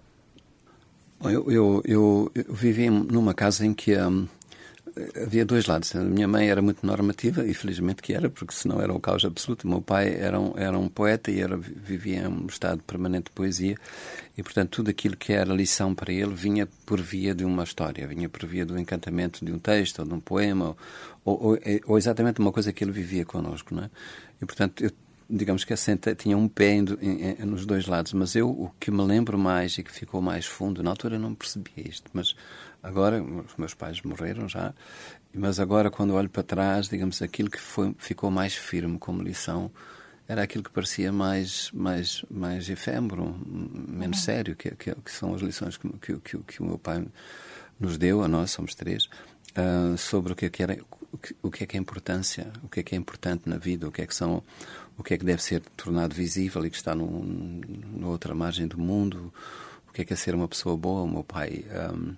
Eu, 1.24 1.50
eu, 1.50 1.82
eu, 1.84 2.32
eu 2.32 2.54
vivi 2.54 2.88
numa 2.88 3.34
casa 3.34 3.66
em 3.66 3.74
que. 3.74 3.98
Um 3.98 4.28
havia 5.16 5.44
dois 5.44 5.66
lados. 5.66 5.94
A 5.94 6.00
minha 6.00 6.26
mãe 6.26 6.48
era 6.48 6.60
muito 6.60 6.86
normativa, 6.86 7.46
e 7.46 7.54
felizmente 7.54 8.02
que 8.02 8.12
era, 8.12 8.28
porque 8.28 8.54
senão 8.54 8.80
era 8.80 8.92
o 8.92 9.00
caos 9.00 9.24
absoluto. 9.24 9.64
O 9.64 9.70
meu 9.70 9.80
pai 9.80 10.14
era 10.14 10.38
um, 10.38 10.54
era 10.56 10.78
um 10.78 10.88
poeta 10.88 11.30
e 11.30 11.40
era, 11.40 11.56
vivia 11.56 12.20
em 12.20 12.26
um 12.26 12.46
estado 12.46 12.82
permanente 12.82 13.26
de 13.26 13.30
poesia, 13.30 13.76
e 14.36 14.42
portanto 14.42 14.70
tudo 14.70 14.90
aquilo 14.90 15.16
que 15.16 15.32
era 15.32 15.52
lição 15.52 15.94
para 15.94 16.12
ele 16.12 16.34
vinha 16.34 16.68
por 16.86 17.00
via 17.00 17.34
de 17.34 17.44
uma 17.44 17.64
história, 17.64 18.06
vinha 18.06 18.28
por 18.28 18.46
via 18.46 18.64
do 18.64 18.78
encantamento 18.78 19.44
de 19.44 19.52
um 19.52 19.58
texto 19.58 20.00
ou 20.00 20.04
de 20.04 20.14
um 20.14 20.20
poema, 20.20 20.76
ou, 21.24 21.42
ou, 21.42 21.58
ou 21.86 21.98
exatamente 21.98 22.40
uma 22.40 22.52
coisa 22.52 22.72
que 22.72 22.82
ele 22.82 22.92
vivia 22.92 23.24
connosco. 23.24 23.74
Não 23.74 23.84
é? 23.84 23.90
E 24.40 24.46
portanto 24.46 24.84
eu 24.84 24.90
digamos 25.28 25.64
que 25.64 25.72
assenta, 25.72 26.14
tinha 26.14 26.36
um 26.36 26.48
pé 26.48 26.74
em, 26.74 26.86
em, 27.02 27.44
nos 27.44 27.66
dois 27.66 27.86
lados, 27.86 28.12
mas 28.12 28.34
eu 28.34 28.48
o 28.48 28.70
que 28.80 28.90
me 28.90 29.02
lembro 29.02 29.38
mais 29.38 29.76
e 29.78 29.82
que 29.82 29.92
ficou 29.92 30.22
mais 30.22 30.46
fundo, 30.46 30.82
na 30.82 30.90
altura 30.90 31.18
não 31.18 31.34
percebia 31.34 31.88
isto, 31.88 32.10
mas 32.12 32.34
Agora, 32.82 33.22
os 33.22 33.56
meus 33.56 33.74
pais 33.74 34.00
morreram 34.02 34.48
já, 34.48 34.72
mas 35.34 35.58
agora, 35.58 35.90
quando 35.90 36.14
olho 36.14 36.30
para 36.30 36.42
trás, 36.42 36.88
digamos, 36.88 37.20
aquilo 37.20 37.50
que 37.50 37.60
foi, 37.60 37.94
ficou 37.98 38.30
mais 38.30 38.54
firme 38.54 38.98
como 38.98 39.22
lição 39.22 39.70
era 40.28 40.42
aquilo 40.42 40.62
que 40.62 40.70
parecia 40.70 41.10
mais, 41.10 41.70
mais, 41.72 42.24
mais 42.30 42.68
efêmero, 42.68 43.34
menos 43.46 44.18
uhum. 44.18 44.24
sério, 44.24 44.54
que, 44.54 44.70
que, 44.72 44.94
que, 44.94 45.10
são 45.10 45.34
as 45.34 45.40
lições 45.40 45.76
que, 45.76 45.88
que, 45.98 46.16
que, 46.18 46.38
que, 46.38 46.62
o 46.62 46.66
meu 46.66 46.78
pai 46.78 47.04
nos 47.80 47.96
deu, 47.96 48.22
a 48.22 48.28
nós, 48.28 48.50
somos 48.50 48.74
três, 48.74 49.08
uh, 49.56 49.96
sobre 49.96 50.34
o 50.34 50.36
que, 50.36 50.46
é 50.46 50.50
que 50.50 50.62
era, 50.62 50.78
o 51.42 51.50
que 51.50 51.64
é 51.64 51.66
que 51.66 51.76
é 51.76 51.80
importância, 51.80 52.52
o 52.62 52.68
que 52.68 52.80
é 52.80 52.82
que 52.82 52.94
é 52.94 52.98
importante 52.98 53.48
na 53.48 53.56
vida, 53.56 53.88
o 53.88 53.92
que 53.92 54.02
é 54.02 54.06
que 54.06 54.14
são, 54.14 54.42
o 54.96 55.02
que 55.02 55.14
é 55.14 55.18
que 55.18 55.24
deve 55.24 55.42
ser 55.42 55.60
tornado 55.76 56.14
visível 56.14 56.64
e 56.66 56.70
que 56.70 56.76
está 56.76 56.94
no, 56.94 57.24
na 57.96 58.06
outra 58.08 58.34
margem 58.34 58.66
do 58.66 58.78
mundo, 58.78 59.32
o 59.88 59.92
que 59.92 60.02
é 60.02 60.04
que 60.04 60.12
é 60.12 60.16
ser 60.16 60.34
uma 60.34 60.46
pessoa 60.46 60.76
boa. 60.76 61.02
O 61.02 61.08
meu 61.08 61.24
pai 61.24 61.64
um, 61.94 62.14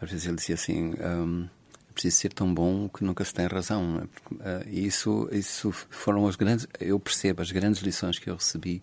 às 0.00 0.10
vezes 0.10 0.26
ele 0.26 0.36
dizia 0.36 0.54
assim: 0.54 0.94
um, 0.94 1.48
é 1.88 1.92
preciso 1.92 2.16
ser 2.16 2.32
tão 2.32 2.52
bom 2.52 2.88
que 2.88 3.02
nunca 3.02 3.24
se 3.24 3.32
tem 3.32 3.46
razão. 3.46 4.08
Uh, 4.30 4.68
e 4.68 4.86
isso, 4.86 5.28
isso 5.32 5.72
foram 5.72 6.26
as 6.26 6.36
grandes, 6.36 6.66
eu 6.78 7.00
percebo, 7.00 7.40
as 7.40 7.50
grandes 7.50 7.80
lições 7.82 8.18
que 8.18 8.28
eu 8.28 8.34
recebi 8.34 8.82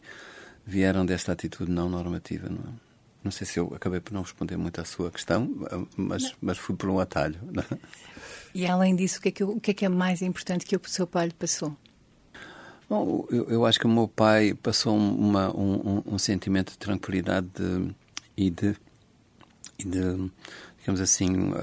vieram 0.66 1.06
desta 1.06 1.32
atitude 1.32 1.72
não 1.72 1.90
normativa. 1.90 2.50
Não, 2.50 2.58
é? 2.58 2.91
Não 3.24 3.32
sei 3.32 3.46
se 3.46 3.60
eu 3.60 3.72
acabei 3.76 4.00
por 4.00 4.14
não 4.14 4.22
responder 4.22 4.58
muito 4.58 4.82
à 4.82 4.86
sua 4.86 5.12
questão, 5.12 5.50
mas, 5.96 6.36
mas 6.42 6.58
fui 6.58 6.76
por 6.76 6.90
um 6.90 7.00
atalho. 7.00 7.40
É? 7.72 7.78
E 8.54 8.66
além 8.66 8.96
disso, 8.96 9.20
o 9.20 9.22
que, 9.22 9.30
é 9.30 9.32
que, 9.32 9.44
o 9.44 9.60
que 9.60 9.72
é 9.72 9.74
que 9.74 9.86
é 9.86 9.90
mais 9.90 10.22
importante 10.22 10.66
que 10.66 10.76
o 10.76 10.82
seu 10.88 11.08
pai 11.08 11.28
lhe 11.28 11.34
passou? 11.34 11.76
Bom, 12.90 13.26
eu, 13.32 13.50
eu, 13.50 13.66
acho 13.66 13.80
que 13.80 13.86
o 13.86 13.90
meu 13.90 14.08
pai 14.08 14.54
passou 14.54 14.98
uma, 14.98 15.56
um, 15.56 15.74
um, 15.74 16.04
um, 16.14 16.18
sentimento 16.18 16.72
de 16.72 16.78
tranquilidade 16.78 17.48
de, 17.56 17.96
e 18.36 18.50
de, 18.50 18.76
e 19.80 19.86
de 19.86 20.32
digamos 20.80 21.00
assim, 21.00 21.54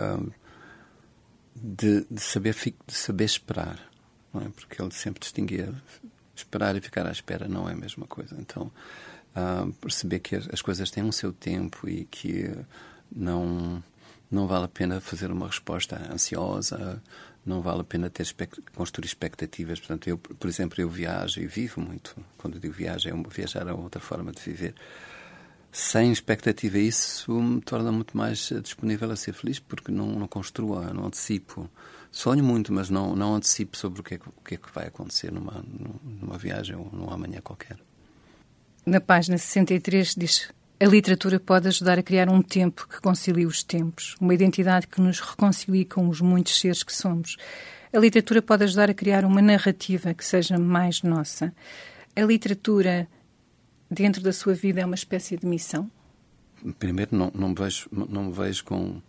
de, 1.54 2.06
de, 2.10 2.20
saber, 2.22 2.54
de 2.54 2.94
saber 2.94 3.24
esperar, 3.24 3.78
não 4.32 4.42
é? 4.42 4.48
Porque 4.48 4.80
ele 4.80 4.90
sempre 4.92 5.20
distinguia 5.20 5.74
esperar 6.34 6.76
e 6.76 6.80
ficar 6.80 7.06
à 7.06 7.10
espera 7.10 7.48
não 7.48 7.68
é 7.68 7.72
a 7.72 7.76
mesma 7.76 8.06
coisa. 8.06 8.34
Então, 8.38 8.70
uh, 9.37 9.73
perceber 9.75 10.20
que 10.20 10.37
as 10.37 10.62
coisas 10.62 10.90
têm 10.90 11.04
um 11.04 11.12
seu 11.12 11.32
tempo 11.32 11.88
e 11.88 12.04
que 12.04 12.50
não 13.11 13.82
não 14.30 14.47
vale 14.47 14.66
a 14.66 14.68
pena 14.68 15.00
fazer 15.00 15.30
uma 15.30 15.47
resposta 15.47 15.97
ansiosa, 16.12 17.02
não 17.47 17.62
vale 17.62 17.80
a 17.80 17.85
pena 17.85 18.11
ter 18.11 18.26
construir 18.75 19.06
expectativas. 19.06 19.78
Portanto, 19.78 20.06
eu, 20.08 20.18
por 20.18 20.49
exemplo, 20.49 20.80
eu 20.80 20.88
viajo 20.88 21.40
e 21.40 21.47
vivo 21.47 21.80
muito. 21.80 22.14
Quando 22.37 22.54
eu 22.54 22.61
digo 22.61 22.75
viagem, 22.75 23.12
é 23.12 23.30
viajar 23.30 23.66
é 23.66 23.73
outra 23.73 24.00
forma 24.00 24.30
de 24.30 24.40
viver 24.40 24.75
sem 25.73 26.12
expectativa. 26.12 26.78
Isso 26.78 27.32
me 27.40 27.61
torna 27.61 27.90
muito 27.90 28.16
mais 28.16 28.50
disponível 28.62 29.11
a 29.11 29.16
ser 29.16 29.32
feliz 29.32 29.58
porque 29.58 29.90
não, 29.90 30.06
não 30.06 30.28
construo, 30.28 30.82
não 30.92 31.06
antecipo. 31.06 31.70
Sonho 32.11 32.44
muito, 32.44 32.73
mas 32.73 32.90
não, 32.90 33.14
não 33.14 33.35
antecipo 33.35 33.76
sobre 33.76 34.00
o 34.00 34.02
que, 34.02 34.14
é, 34.14 34.18
o 34.37 34.42
que 34.42 34.54
é 34.54 34.58
que 34.58 34.73
vai 34.75 34.87
acontecer 34.87 35.30
numa, 35.32 35.64
numa 36.04 36.38
viagem 36.38 36.76
ou 36.76 36.90
num 36.92 37.11
amanhã 37.11 37.40
qualquer. 37.40 37.78
Na 38.88 39.02
página 39.02 39.37
63 39.37 40.14
diz 40.14 40.49
a 40.80 40.87
literatura 40.87 41.38
pode 41.38 41.68
ajudar 41.68 41.99
a 41.99 42.02
criar 42.02 42.30
um 42.30 42.40
tempo 42.40 42.88
que 42.88 43.02
concilie 43.02 43.45
os 43.45 43.62
tempos, 43.62 44.16
uma 44.18 44.33
identidade 44.33 44.87
que 44.87 44.99
nos 44.99 45.21
reconcilie 45.21 45.85
com 45.85 46.09
os 46.09 46.23
muitos 46.23 46.59
seres 46.59 46.83
que 46.83 46.97
somos. 46.97 47.37
a 47.92 47.99
literatura 47.99 48.40
pode 48.40 48.64
ajudar 48.64 48.88
a 48.88 48.95
criar 48.95 49.26
uma 49.26 49.42
narrativa 49.42 50.14
que 50.14 50.25
seja 50.25 50.57
mais 50.57 51.02
nossa. 51.02 51.54
A 52.16 52.23
literatura, 52.23 53.07
dentro 53.90 54.23
da 54.23 54.33
sua 54.33 54.54
vida, 54.54 54.80
é 54.80 54.87
uma 54.87 54.95
espécie 54.95 55.37
de 55.37 55.47
missão? 55.47 55.90
Primeiro, 56.78 57.14
não, 57.14 57.30
não, 57.35 57.49
me, 57.50 57.54
vejo, 57.54 57.90
não 57.92 58.25
me 58.25 58.33
vejo 58.33 58.64
com, 58.64 59.02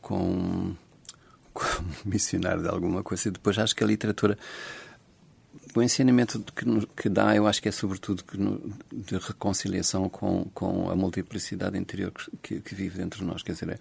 com, 0.00 0.74
com 1.52 1.84
missionário 2.02 2.62
de 2.62 2.68
alguma 2.70 3.02
coisa. 3.02 3.28
E 3.28 3.30
depois 3.30 3.58
acho 3.58 3.76
que 3.76 3.84
a 3.84 3.86
literatura 3.86 4.38
o 5.74 5.82
ensinamento 5.82 6.42
que, 6.54 6.64
que 6.96 7.08
dá, 7.08 7.34
eu 7.34 7.46
acho 7.46 7.62
que 7.62 7.68
é 7.68 7.72
sobretudo 7.72 8.24
que 8.24 8.36
no, 8.38 8.60
de 8.92 9.16
reconciliação 9.18 10.08
com, 10.08 10.44
com 10.54 10.90
a 10.90 10.96
multiplicidade 10.96 11.76
interior 11.78 12.12
que, 12.42 12.60
que, 12.60 12.74
vive 12.74 12.98
dentro 12.98 13.20
de 13.20 13.26
nós. 13.26 13.42
Quer 13.42 13.52
dizer, 13.52 13.80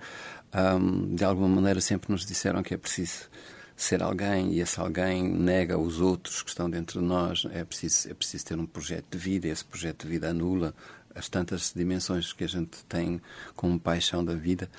é, 0.52 0.74
um, 0.74 1.16
de 1.16 1.24
alguma 1.24 1.48
maneira 1.48 1.82
sempre 1.82 2.12
nos 2.12 2.26
disseram 2.26 2.64
que 2.64 2.74
é 2.74 2.78
preciso 2.78 3.30
ser 3.76 4.02
alguém 4.02 4.54
e 4.54 4.60
esse 4.60 4.80
alguém 4.80 5.24
nega 5.28 5.78
os 5.78 6.02
outros 6.02 6.42
que 6.42 6.50
estão 6.50 6.70
dentro 6.70 7.00
de 7.00 7.06
nós. 7.06 7.46
É 7.52 7.64
preciso, 7.64 8.10
é 8.10 8.14
preciso 8.14 8.46
ter 8.46 8.60
um 8.60 8.66
projeto 8.66 9.06
de 9.12 9.18
vida 9.18 9.48
e 9.48 9.52
esse 9.52 9.64
projeto 9.64 10.04
de 10.04 10.10
vida 10.10 10.30
anula 10.30 10.74
as 11.14 11.30
tantas 11.30 11.74
dimensões 11.76 12.32
que 12.34 12.44
a 12.44 12.48
gente 12.48 12.84
tem 12.86 13.22
como 13.56 13.80
paixão 13.80 14.24
da 14.24 14.34
vida. 14.34 14.70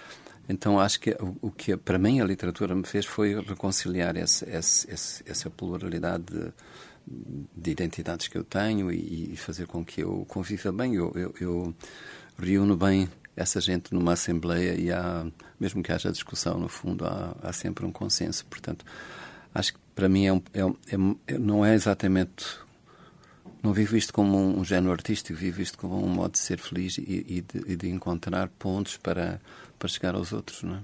Então 0.49 0.81
acho 0.81 1.01
que 1.01 1.15
o, 1.43 1.51
que 1.51 1.77
para 1.77 1.99
mim 1.99 2.21
a 2.21 2.25
literatura 2.25 2.75
me 2.75 2.87
fez 2.87 3.05
foi 3.05 3.39
reconciliar 3.41 4.15
essa 4.17 5.51
pluralidade 5.51 6.25
de, 6.25 6.53
de 7.55 7.71
identidades 7.71 8.29
que 8.29 8.39
eu 8.39 8.45
tenho 8.45 8.91
e, 8.91 9.33
e, 9.35 9.37
fazer 9.37 9.67
com 9.67 9.85
que 9.85 10.03
eu 10.03 10.25
conviva 10.27 10.73
bem. 10.73 10.95
Eu, 10.95 11.13
eu, 11.15 11.35
eu, 11.41 11.75
reúno 12.39 12.77
bem 12.77 13.09
essa 13.37 13.61
gente 13.61 13.93
numa 13.93 14.13
assembleia 14.15 14.75
e 14.75 14.91
há, 14.91 15.27
mesmo 15.61 15.83
que 15.83 15.93
haja 15.93 16.11
discussão, 16.11 16.59
no 16.59 16.69
fundo, 16.69 17.05
há, 17.05 17.37
há 17.43 17.53
sempre 17.53 17.85
um 17.85 17.93
consenso. 17.93 18.47
Portanto, 18.47 18.85
acho 19.55 19.75
que 19.75 19.79
para 19.95 20.09
mim 20.09 20.27
é, 20.27 20.33
um, 20.33 20.43
é, 20.55 21.35
é, 21.35 21.39
não 21.39 21.65
é 21.65 21.75
exatamente. 21.75 22.47
Não 23.63 23.73
vivo 23.73 23.97
isto 23.97 24.13
como 24.13 24.37
um, 24.39 24.61
um 24.61 24.65
género 24.65 24.93
artístico, 24.93 25.39
vivo 25.39 25.61
isto 25.61 25.79
como 25.79 26.05
um 26.05 26.09
modo 26.09 26.33
de 26.33 26.39
ser 26.39 26.59
feliz 26.59 26.99
e, 26.99 27.03
e, 27.03 27.41
de, 27.43 27.73
e 27.73 27.77
de, 27.77 27.89
encontrar 27.89 28.49
pontos 28.59 28.97
para, 28.97 29.41
para 29.79 29.89
chegar 29.89 30.15
aos 30.15 30.33
outros, 30.33 30.63
não 30.63 30.77
é? 30.77 30.81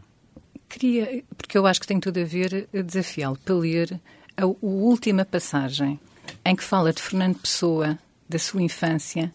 Queria, 0.69 1.23
porque 1.37 1.57
eu 1.57 1.66
acho 1.66 1.81
que 1.81 1.87
tem 1.87 2.00
tudo 2.00 2.19
a 2.19 2.25
ver, 2.25 2.69
desafiá-lo 2.73 3.38
para 3.45 3.54
ler 3.54 4.00
a, 4.37 4.43
a 4.43 4.47
última 4.61 5.25
passagem 5.25 6.00
em 6.45 6.57
que 6.57 6.64
fala 6.64 6.93
de 6.93 7.00
Fernando 7.00 7.38
Pessoa, 7.38 7.99
da 8.28 8.38
sua 8.38 8.62
infância 8.62 9.33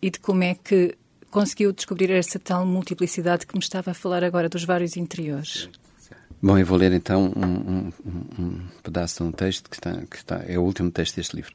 e 0.00 0.10
de 0.10 0.18
como 0.18 0.42
é 0.42 0.54
que 0.54 0.96
conseguiu 1.30 1.72
descobrir 1.72 2.10
essa 2.10 2.38
tal 2.38 2.66
multiplicidade 2.66 3.46
que 3.46 3.54
me 3.54 3.62
estava 3.62 3.90
a 3.90 3.94
falar 3.94 4.24
agora 4.24 4.48
dos 4.48 4.64
vários 4.64 4.96
interiores. 4.96 5.68
Bom, 6.42 6.56
eu 6.56 6.64
vou 6.64 6.78
ler 6.78 6.92
então 6.92 7.30
um, 7.36 7.46
um, 7.46 7.92
um 8.38 8.66
pedaço 8.82 9.22
de 9.22 9.28
um 9.28 9.32
texto 9.32 9.68
que 9.68 9.76
está, 9.76 9.94
que 10.06 10.16
está, 10.16 10.42
é 10.46 10.58
o 10.58 10.62
último 10.62 10.90
texto 10.90 11.16
deste 11.16 11.36
livro. 11.36 11.52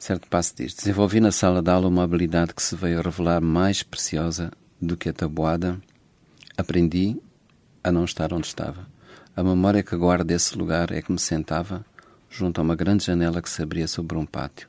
Certo 0.00 0.28
passo 0.28 0.54
diz: 0.56 0.72
Desenvolvi 0.72 1.20
na 1.20 1.30
sala 1.30 1.60
de 1.60 1.70
aula 1.70 1.86
uma 1.86 2.02
habilidade 2.02 2.54
que 2.54 2.62
se 2.62 2.74
veio 2.74 2.98
a 2.98 3.02
revelar 3.02 3.42
mais 3.42 3.82
preciosa 3.82 4.50
do 4.80 4.96
que 4.96 5.10
a 5.10 5.12
tabuada. 5.12 5.78
Aprendi 6.56 7.20
a 7.84 7.92
não 7.92 8.06
estar 8.06 8.32
onde 8.32 8.46
estava. 8.46 8.88
A 9.36 9.42
memória 9.42 9.82
que 9.82 9.94
guardo 9.94 10.26
desse 10.26 10.56
lugar 10.56 10.90
é 10.90 11.02
que 11.02 11.12
me 11.12 11.18
sentava 11.18 11.84
junto 12.30 12.58
a 12.58 12.64
uma 12.64 12.74
grande 12.74 13.04
janela 13.04 13.42
que 13.42 13.50
se 13.50 13.62
abria 13.62 13.86
sobre 13.86 14.16
um 14.16 14.24
pátio. 14.24 14.68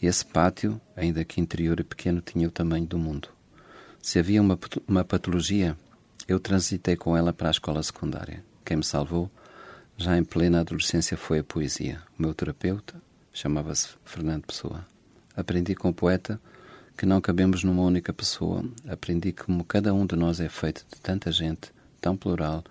E 0.00 0.06
esse 0.06 0.24
pátio, 0.24 0.80
ainda 0.96 1.24
que 1.24 1.40
interior 1.40 1.80
e 1.80 1.84
pequeno, 1.84 2.20
tinha 2.20 2.46
o 2.46 2.52
tamanho 2.52 2.86
do 2.86 2.96
mundo. 2.96 3.30
Se 4.00 4.20
havia 4.20 4.40
uma, 4.40 4.56
uma 4.86 5.04
patologia, 5.04 5.76
eu 6.28 6.38
transitei 6.38 6.94
com 6.94 7.16
ela 7.16 7.32
para 7.32 7.48
a 7.48 7.50
escola 7.50 7.82
secundária. 7.82 8.44
Quem 8.64 8.76
me 8.76 8.84
salvou, 8.84 9.28
já 9.96 10.16
em 10.16 10.22
plena 10.22 10.60
adolescência, 10.60 11.16
foi 11.16 11.40
a 11.40 11.44
poesia. 11.44 12.00
O 12.16 12.22
meu 12.22 12.32
terapeuta 12.32 13.07
chamava-se 13.38 13.90
Fernando 14.04 14.46
Pessoa. 14.46 14.84
Aprendi 15.36 15.72
com 15.76 15.90
o 15.90 15.94
poeta 15.94 16.40
que 16.96 17.06
não 17.06 17.20
cabemos 17.20 17.62
numa 17.62 17.82
única 17.82 18.12
pessoa. 18.12 18.64
Aprendi 18.88 19.30
como 19.32 19.62
cada 19.62 19.94
um 19.94 20.04
de 20.04 20.16
nós 20.16 20.40
é 20.40 20.48
feito 20.48 20.84
de 20.92 21.00
tanta 21.00 21.30
gente, 21.30 21.70
tão 22.00 22.16
plural, 22.16 22.64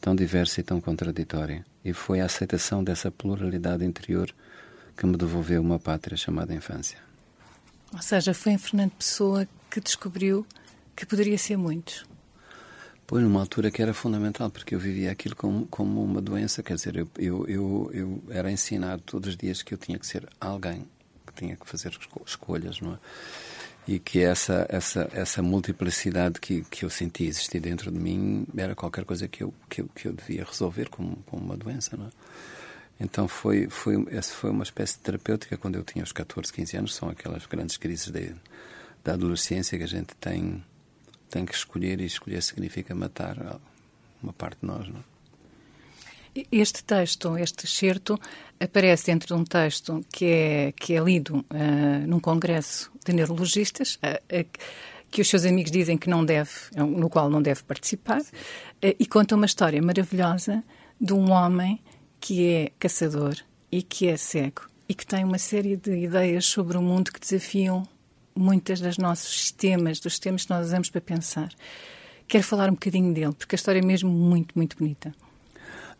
tão 0.00 0.16
diversa 0.16 0.60
e 0.60 0.64
tão 0.64 0.80
contraditória. 0.80 1.64
E 1.84 1.92
foi 1.92 2.20
a 2.20 2.24
aceitação 2.24 2.82
dessa 2.82 3.08
pluralidade 3.08 3.84
interior 3.84 4.34
que 4.96 5.06
me 5.06 5.16
devolveu 5.16 5.62
uma 5.62 5.78
pátria 5.78 6.16
chamada 6.16 6.52
infância. 6.52 6.98
Ou 7.92 8.02
seja, 8.02 8.34
foi 8.34 8.52
em 8.52 8.58
Fernando 8.58 8.90
Pessoa 8.90 9.46
que 9.70 9.80
descobriu 9.80 10.44
que 10.96 11.06
poderia 11.06 11.38
ser 11.38 11.56
muitos. 11.56 12.04
Pois, 13.10 13.24
numa 13.24 13.40
altura 13.40 13.72
que 13.72 13.82
era 13.82 13.92
fundamental, 13.92 14.48
porque 14.50 14.72
eu 14.72 14.78
vivia 14.78 15.10
aquilo 15.10 15.34
como, 15.34 15.66
como 15.66 16.00
uma 16.00 16.20
doença, 16.22 16.62
quer 16.62 16.76
dizer, 16.76 16.94
eu, 16.94 17.08
eu, 17.18 17.44
eu, 17.48 17.90
eu 17.92 18.22
era 18.30 18.52
ensinado 18.52 19.02
todos 19.02 19.30
os 19.30 19.36
dias 19.36 19.64
que 19.64 19.74
eu 19.74 19.78
tinha 19.78 19.98
que 19.98 20.06
ser 20.06 20.28
alguém, 20.40 20.86
que 21.26 21.34
tinha 21.34 21.56
que 21.56 21.68
fazer 21.68 21.90
escolhas, 22.24 22.80
não 22.80 22.94
é? 22.94 22.98
e 23.88 23.98
que 23.98 24.20
essa 24.20 24.64
essa 24.68 25.10
essa 25.12 25.42
multiplicidade 25.42 26.38
que 26.38 26.62
que 26.70 26.84
eu 26.84 26.90
sentia 26.90 27.26
existir 27.26 27.58
dentro 27.58 27.90
de 27.90 27.98
mim 27.98 28.46
era 28.56 28.76
qualquer 28.76 29.04
coisa 29.04 29.26
que 29.26 29.42
eu 29.42 29.52
que 29.68 29.80
eu, 29.80 29.88
que 29.88 30.06
eu 30.06 30.12
devia 30.12 30.44
resolver 30.44 30.88
como 30.88 31.16
como 31.26 31.44
uma 31.44 31.56
doença 31.56 31.96
não 31.96 32.06
é? 32.06 32.10
então 33.00 33.26
foi 33.26 33.68
foi 33.68 34.06
essa 34.10 34.32
foi 34.34 34.50
uma 34.50 34.62
espécie 34.62 34.98
de 34.98 35.00
terapêutica 35.00 35.56
quando 35.56 35.74
eu 35.74 35.82
tinha 35.82 36.04
os 36.04 36.12
14 36.12 36.52
15 36.52 36.76
anos 36.76 36.94
são 36.94 37.08
aquelas 37.08 37.44
grandes 37.46 37.76
crises 37.76 38.08
de, 38.12 38.32
da 39.02 39.14
adolescência 39.14 39.76
que 39.76 39.82
a 39.82 39.88
gente 39.88 40.14
tem 40.20 40.62
tem 41.30 41.46
que 41.46 41.54
escolher 41.54 42.00
e 42.00 42.04
escolher 42.04 42.42
significa 42.42 42.94
matar 42.94 43.60
uma 44.22 44.32
parte 44.32 44.58
de 44.60 44.66
nós 44.66 44.88
não 44.88 45.00
é? 45.00 45.10
Este 46.52 46.84
texto, 46.84 47.36
este 47.36 47.64
excerto, 47.64 48.18
aparece 48.60 49.06
dentro 49.06 49.34
de 49.34 49.34
um 49.34 49.44
texto 49.44 50.04
que 50.12 50.26
é, 50.26 50.72
que 50.72 50.94
é 50.94 51.00
lido 51.00 51.38
uh, 51.38 52.06
num 52.06 52.20
congresso 52.20 52.90
de 53.04 53.12
neurologistas, 53.12 53.96
uh, 53.96 54.40
uh, 54.40 54.48
que 55.10 55.20
os 55.20 55.28
seus 55.28 55.44
amigos 55.44 55.72
dizem 55.72 55.98
que 55.98 56.08
não 56.08 56.24
deve, 56.24 56.50
no 56.76 57.10
qual 57.10 57.28
não 57.28 57.42
deve 57.42 57.64
participar, 57.64 58.22
e 58.80 59.04
conta 59.06 59.34
uma 59.34 59.44
história 59.44 59.82
maravilhosa 59.82 60.62
de 61.00 61.12
um 61.12 61.32
homem 61.32 61.82
que 62.20 62.46
é 62.46 62.72
caçador 62.78 63.34
e 63.72 63.82
que 63.82 64.06
é 64.06 64.16
cego 64.16 64.70
e 64.88 64.94
que 64.94 65.04
tem 65.04 65.24
uma 65.24 65.38
série 65.38 65.76
de 65.76 66.04
ideias 66.04 66.46
sobre 66.46 66.76
o 66.76 66.82
mundo 66.82 67.12
que 67.12 67.18
desafiam 67.18 67.88
muitas 68.40 68.80
das 68.80 68.98
nossos 68.98 69.30
sistemas, 69.30 70.00
dos 70.00 70.14
sistemas 70.14 70.44
que 70.44 70.50
nós 70.50 70.66
usamos 70.66 70.90
para 70.90 71.00
pensar. 71.00 71.50
Quero 72.26 72.44
falar 72.44 72.68
um 72.68 72.74
bocadinho 72.74 73.12
dele, 73.12 73.32
porque 73.32 73.54
a 73.54 73.58
história 73.58 73.80
é 73.80 73.84
mesmo 73.84 74.10
muito, 74.10 74.52
muito 74.56 74.76
bonita. 74.76 75.12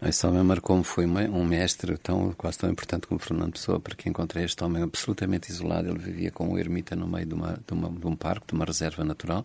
Esse 0.02 0.26
homem 0.26 0.42
marcou-me, 0.42 0.82
foi 0.82 1.04
um 1.04 1.44
mestre 1.44 1.99
tão, 1.99 2.32
quase 2.32 2.56
tão 2.56 2.70
importante 2.70 3.06
como 3.06 3.20
Fernando 3.20 3.52
Pessoa, 3.52 3.78
porque 3.78 4.09
encontrei 4.09 4.44
este 4.44 4.64
homem 4.64 4.82
absolutamente 4.82 5.50
isolado. 5.50 5.90
Ele 5.90 5.99
vivia 5.99 6.30
como 6.30 6.52
um 6.52 6.59
ermita 6.59 6.97
no 6.97 7.06
meio 7.06 7.26
de, 7.26 7.35
uma, 7.35 7.61
de, 7.66 7.75
uma, 7.75 7.90
de 7.90 8.06
um 8.06 8.16
parque, 8.16 8.47
de 8.47 8.54
uma 8.54 8.64
reserva 8.64 9.04
natural. 9.04 9.44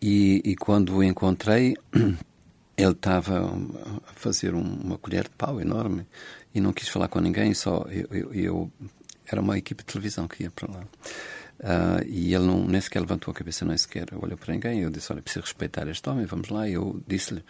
E, 0.00 0.40
e 0.44 0.54
quando 0.54 0.94
o 0.94 1.02
encontrei, 1.02 1.76
ele 2.76 2.92
estava 2.92 3.50
a 4.06 4.12
fazer 4.14 4.54
um, 4.54 4.62
uma 4.62 4.96
colher 4.96 5.24
de 5.24 5.30
pau 5.30 5.60
enorme 5.60 6.06
e 6.54 6.60
não 6.60 6.72
quis 6.72 6.88
falar 6.88 7.08
com 7.08 7.18
ninguém, 7.18 7.52
só 7.52 7.84
eu, 7.88 8.06
eu, 8.12 8.34
eu 8.34 8.72
era 9.26 9.40
uma 9.40 9.58
equipe 9.58 9.82
de 9.82 9.92
televisão 9.92 10.28
que 10.28 10.44
ia 10.44 10.50
para 10.52 10.70
lá. 10.70 10.84
Uh, 11.60 12.06
e 12.06 12.34
ele 12.34 12.46
não, 12.46 12.64
nem 12.64 12.80
sequer 12.80 13.00
levantou 13.00 13.32
a 13.32 13.34
cabeça, 13.34 13.64
nem 13.64 13.76
sequer 13.76 14.06
olhou 14.14 14.38
para 14.38 14.54
ninguém. 14.54 14.80
Eu 14.80 14.90
disse: 14.90 15.12
Olha, 15.12 15.22
preciso 15.22 15.44
respeitar 15.44 15.88
este 15.88 16.08
homem, 16.08 16.24
vamos 16.24 16.48
lá. 16.48 16.68
E 16.68 16.74
eu 16.74 17.02
disse-lhe 17.06 17.42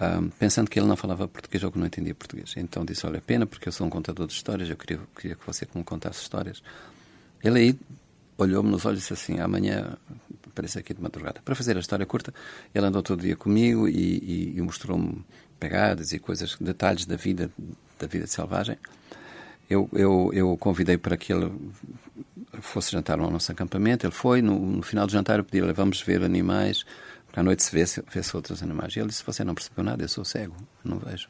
um, 0.00 0.28
pensando 0.30 0.68
que 0.68 0.78
ele 0.78 0.88
não 0.88 0.96
falava 0.96 1.28
português 1.28 1.62
ou 1.62 1.70
que 1.70 1.78
não 1.78 1.86
entendia 1.86 2.14
português. 2.14 2.54
Então 2.56 2.84
disse: 2.84 3.06
Olha, 3.06 3.20
pena, 3.20 3.46
porque 3.46 3.68
eu 3.68 3.72
sou 3.72 3.86
um 3.86 3.90
contador 3.90 4.26
de 4.26 4.32
histórias, 4.32 4.68
eu 4.68 4.76
queria, 4.76 5.00
queria 5.16 5.36
que 5.36 5.46
você 5.46 5.66
me 5.74 5.84
contasse 5.84 6.20
histórias. 6.20 6.62
Ele 7.42 7.58
aí 7.58 7.78
olhou-me 8.36 8.70
nos 8.70 8.84
olhos 8.84 8.98
e 8.98 9.02
disse 9.02 9.12
assim: 9.12 9.38
Amanhã 9.38 9.96
aparece 10.48 10.78
aqui 10.78 10.92
de 10.92 11.00
madrugada. 11.00 11.40
Para 11.44 11.54
fazer 11.54 11.76
a 11.76 11.80
história 11.80 12.04
curta, 12.04 12.34
ele 12.74 12.86
andou 12.86 13.02
todo 13.02 13.20
dia 13.20 13.36
comigo 13.36 13.88
e, 13.88 14.52
e, 14.52 14.56
e 14.56 14.62
mostrou-me 14.62 15.24
pegadas 15.60 16.12
e 16.12 16.18
coisas, 16.18 16.56
detalhes 16.60 17.06
da 17.06 17.16
vida, 17.16 17.50
da 17.98 18.06
vida 18.06 18.26
selvagem. 18.26 18.76
Eu, 19.68 19.88
eu, 19.92 20.30
eu 20.32 20.56
convidei 20.58 20.98
para 20.98 21.16
que 21.16 21.32
ele 21.32 21.50
fosse 22.60 22.92
jantar 22.92 23.16
no 23.16 23.30
nosso 23.30 23.50
acampamento. 23.50 24.06
Ele 24.06 24.12
foi. 24.12 24.42
No, 24.42 24.58
no 24.58 24.82
final 24.82 25.06
do 25.06 25.12
jantar, 25.12 25.38
eu 25.38 25.44
pedi-lhe: 25.44 25.72
Vamos 25.72 26.00
ver 26.02 26.22
animais 26.22 26.84
à 27.36 27.42
noite 27.42 27.62
se 27.62 27.72
vê-se 27.72 28.02
vê 28.12 28.20
outros 28.34 28.62
animais. 28.62 28.94
E 28.94 29.00
ele 29.00 29.08
disse: 29.08 29.24
Você 29.24 29.44
não 29.44 29.54
percebeu 29.54 29.84
nada, 29.84 30.02
eu 30.02 30.08
sou 30.08 30.24
cego, 30.24 30.54
não 30.84 30.98
vejo. 30.98 31.28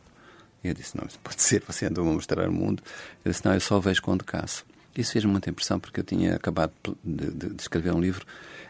E 0.62 0.69
eu 0.69 0.75
disse: 0.75 0.97
Não, 0.97 1.07
pode 1.23 1.41
ser, 1.43 1.62
você 1.67 1.87
andou 1.87 2.09
a 2.09 2.12
mostrar 2.12 2.49
o 2.49 2.53
mundo. 2.53 2.83
Ele 3.25 3.33
disse: 3.33 3.45
Não, 3.45 3.55
eu 3.55 3.61
só 3.61 3.79
vejo 3.79 4.03
quando 4.03 4.25
caço. 4.25 4.64
Isso 4.97 5.12
fez 5.12 5.25
muita 5.25 5.50
impressão 5.50 5.81
porque 5.81 6.00
eu 6.00 6.05
tinha 6.05 6.37
acabado 6.37 6.73
de, 7.03 7.31
de, 7.31 7.49
de, 7.50 7.61
escrever 7.61 7.93
um 7.93 8.00
livro 8.00 8.25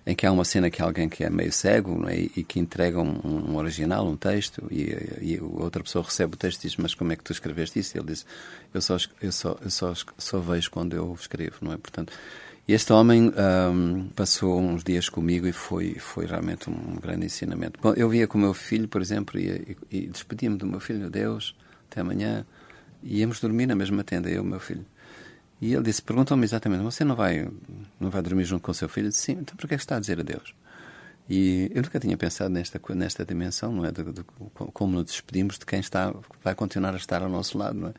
em 0.07 0.15
que 0.15 0.27
há 0.27 0.33
uma 0.33 0.45
cena 0.45 0.71
que 0.71 0.83
alguém 0.83 1.09
que 1.09 1.25
é 1.25 1.31
meio 1.31 1.53
cego 1.53 2.07
é? 2.09 2.17
e 2.17 2.45
que 2.45 2.61
entrega 2.61 3.01
um, 3.01 3.21
um, 3.25 3.57
original, 3.57 4.07
um 4.07 4.17
texto, 4.17 4.67
e, 4.71 4.91
e 5.21 5.41
outra 5.41 5.83
pessoa 5.83 6.05
recebe 6.05 6.35
o 6.35 6.37
texto 6.37 6.61
e 6.61 6.69
diz: 6.69 6.77
Mas 6.77 6.95
como 6.95 7.13
é 7.13 7.17
que 7.17 7.25
tu 7.25 7.33
escreveste 7.33 7.79
isso? 7.79 7.97
E 7.97 8.01
ele 8.01 8.09
diz: 8.09 8.27
Eu 8.73 8.83
só, 8.83 8.97
eu 9.23 9.33
só, 9.33 9.57
eu 9.63 9.71
só, 9.71 9.95
só 10.19 10.39
vejo 10.41 10.71
quando 10.71 10.95
eu 10.95 11.17
escrevo, 11.19 11.57
não 11.63 11.73
é? 11.73 11.77
Portanto, 11.79 12.13
este 12.67 12.93
homem 12.93 13.31
um, 13.73 14.09
passou 14.17 14.59
uns 14.59 14.83
dias 14.83 15.09
comigo 15.09 15.47
e 15.47 15.53
foi, 15.53 15.97
foi 15.99 16.27
realmente 16.27 16.71
um 16.71 16.97
grande 16.97 17.27
ensinamento. 17.27 17.79
Bom, 17.81 17.93
eu 17.95 18.09
via 18.09 18.27
com 18.27 18.39
o 18.39 18.41
meu 18.41 18.55
filho, 18.55 18.89
por 18.89 19.03
exemplo, 19.03 19.39
e, 19.39 19.77
e, 19.91 19.99
e 19.99 20.07
despedia-me 20.07 20.57
do 20.57 20.67
meu 20.67 20.81
filho, 20.81 21.11
Deus, 21.11 21.55
até 21.91 22.01
amanhã. 22.01 22.47
E 23.03 23.21
íamos 23.21 23.39
dormir 23.39 23.67
na 23.67 23.75
mesma 23.75 24.03
tenda, 24.03 24.31
eu 24.31 24.37
e 24.37 24.39
o 24.39 24.45
meu 24.45 24.61
filho. 24.61 24.85
E 25.65 25.73
ele 25.73 25.83
disse, 25.83 26.03
perguntou-me 26.03 26.45
exatamente, 26.45 26.83
você 26.83 27.05
não 27.05 27.17
vai, 27.17 27.51
não 27.99 28.11
vai 28.11 28.21
dormir 28.21 28.45
junto 28.45 28.63
com 28.63 28.71
o 28.71 28.75
seu 28.75 28.87
filho? 28.87 29.07
Eu 29.07 29.09
disse, 29.09 29.23
sim, 29.23 29.33
então 29.33 29.57
por 29.57 29.67
que 29.67 29.73
é 29.73 29.77
está 29.79 29.97
a 29.97 29.99
dizer 29.99 30.21
adeus? 30.21 30.55
E 31.27 31.71
eu 31.75 31.81
nunca 31.81 31.99
tinha 31.99 32.19
pensado 32.19 32.51
nesta, 32.51 32.79
nesta 32.95 33.25
dimensão, 33.25 33.73
não 33.73 33.87
é? 33.87 33.91
De, 33.91 34.05
de, 34.05 34.23
como 34.75 34.93
nos 34.93 35.07
despedimos 35.07 35.59
de 35.59 35.65
quem 35.65 35.81
está, 35.81 36.15
vai 36.43 36.55
continuar 36.55 36.93
a 36.93 36.99
estar 36.99 37.23
ao 37.23 37.31
nosso 37.31 37.57
lado, 37.57 37.79
não 37.79 37.89
é? 37.89 37.95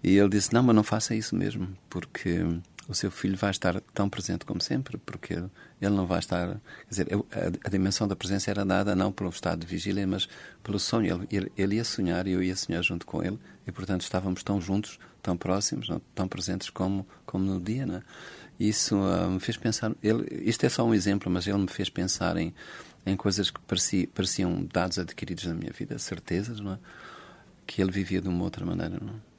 E 0.00 0.16
ele 0.16 0.28
disse, 0.28 0.54
não, 0.54 0.62
mas 0.62 0.76
não 0.76 0.84
faça 0.84 1.12
isso 1.12 1.34
mesmo, 1.34 1.76
porque 1.90 2.46
o 2.88 2.94
seu 2.94 3.10
filho 3.10 3.36
vai 3.36 3.50
estar 3.50 3.80
tão 3.92 4.08
presente 4.08 4.44
como 4.44 4.60
sempre, 4.60 4.96
porque 4.98 5.34
ele 5.34 5.96
não 5.96 6.06
vai 6.06 6.20
estar. 6.20 6.50
Quer 6.50 6.88
dizer, 6.88 7.06
eu, 7.10 7.26
a, 7.32 7.66
a, 7.66 7.68
dimensão 7.68 8.06
da 8.06 8.14
presença 8.14 8.48
era 8.48 8.64
dada 8.64 8.94
não 8.94 9.10
pelo 9.10 9.30
estado 9.30 9.58
de 9.58 9.66
vigília, 9.66 10.06
mas 10.06 10.28
pelo 10.62 10.78
sonho. 10.78 11.14
Ele, 11.14 11.26
ele, 11.32 11.52
ele, 11.58 11.76
ia 11.76 11.84
sonhar 11.84 12.28
e 12.28 12.30
eu 12.30 12.40
ia 12.40 12.54
sonhar 12.54 12.82
junto 12.84 13.04
com 13.04 13.24
ele, 13.24 13.40
e 13.66 13.72
portanto 13.72 14.02
estávamos 14.02 14.44
tão 14.44 14.60
juntos, 14.60 15.00
tão 15.22 15.36
próximos, 15.36 15.88
não, 15.88 16.00
tão 16.14 16.26
presentes 16.26 16.70
como, 16.70 17.06
como 17.24 17.44
no 17.44 17.60
dia. 17.60 17.86
Não 17.86 17.96
é? 17.96 18.02
Isso 18.58 18.96
uh, 18.96 19.30
me 19.30 19.40
fez 19.40 19.56
pensar. 19.56 19.92
Ele, 20.02 20.26
isto 20.44 20.64
é 20.64 20.68
só 20.68 20.84
um 20.84 20.94
exemplo, 20.94 21.30
mas 21.30 21.46
ele 21.46 21.58
me 21.58 21.68
fez 21.68 21.88
pensar 21.88 22.36
em, 22.36 22.54
em 23.06 23.16
coisas 23.16 23.50
que 23.50 23.60
parecia, 23.60 24.08
pareciam 24.14 24.64
dados 24.72 24.98
adquiridos 24.98 25.44
na 25.44 25.54
minha 25.54 25.72
vida, 25.72 25.98
certezas, 25.98 26.60
não 26.60 26.72
é? 26.72 26.78
que 27.66 27.80
ele 27.80 27.90
vivia 27.90 28.20
de 28.20 28.28
uma 28.28 28.44
outra 28.44 28.66
maneira. 28.66 28.98
Não 29.00 29.14
é? 29.14 29.32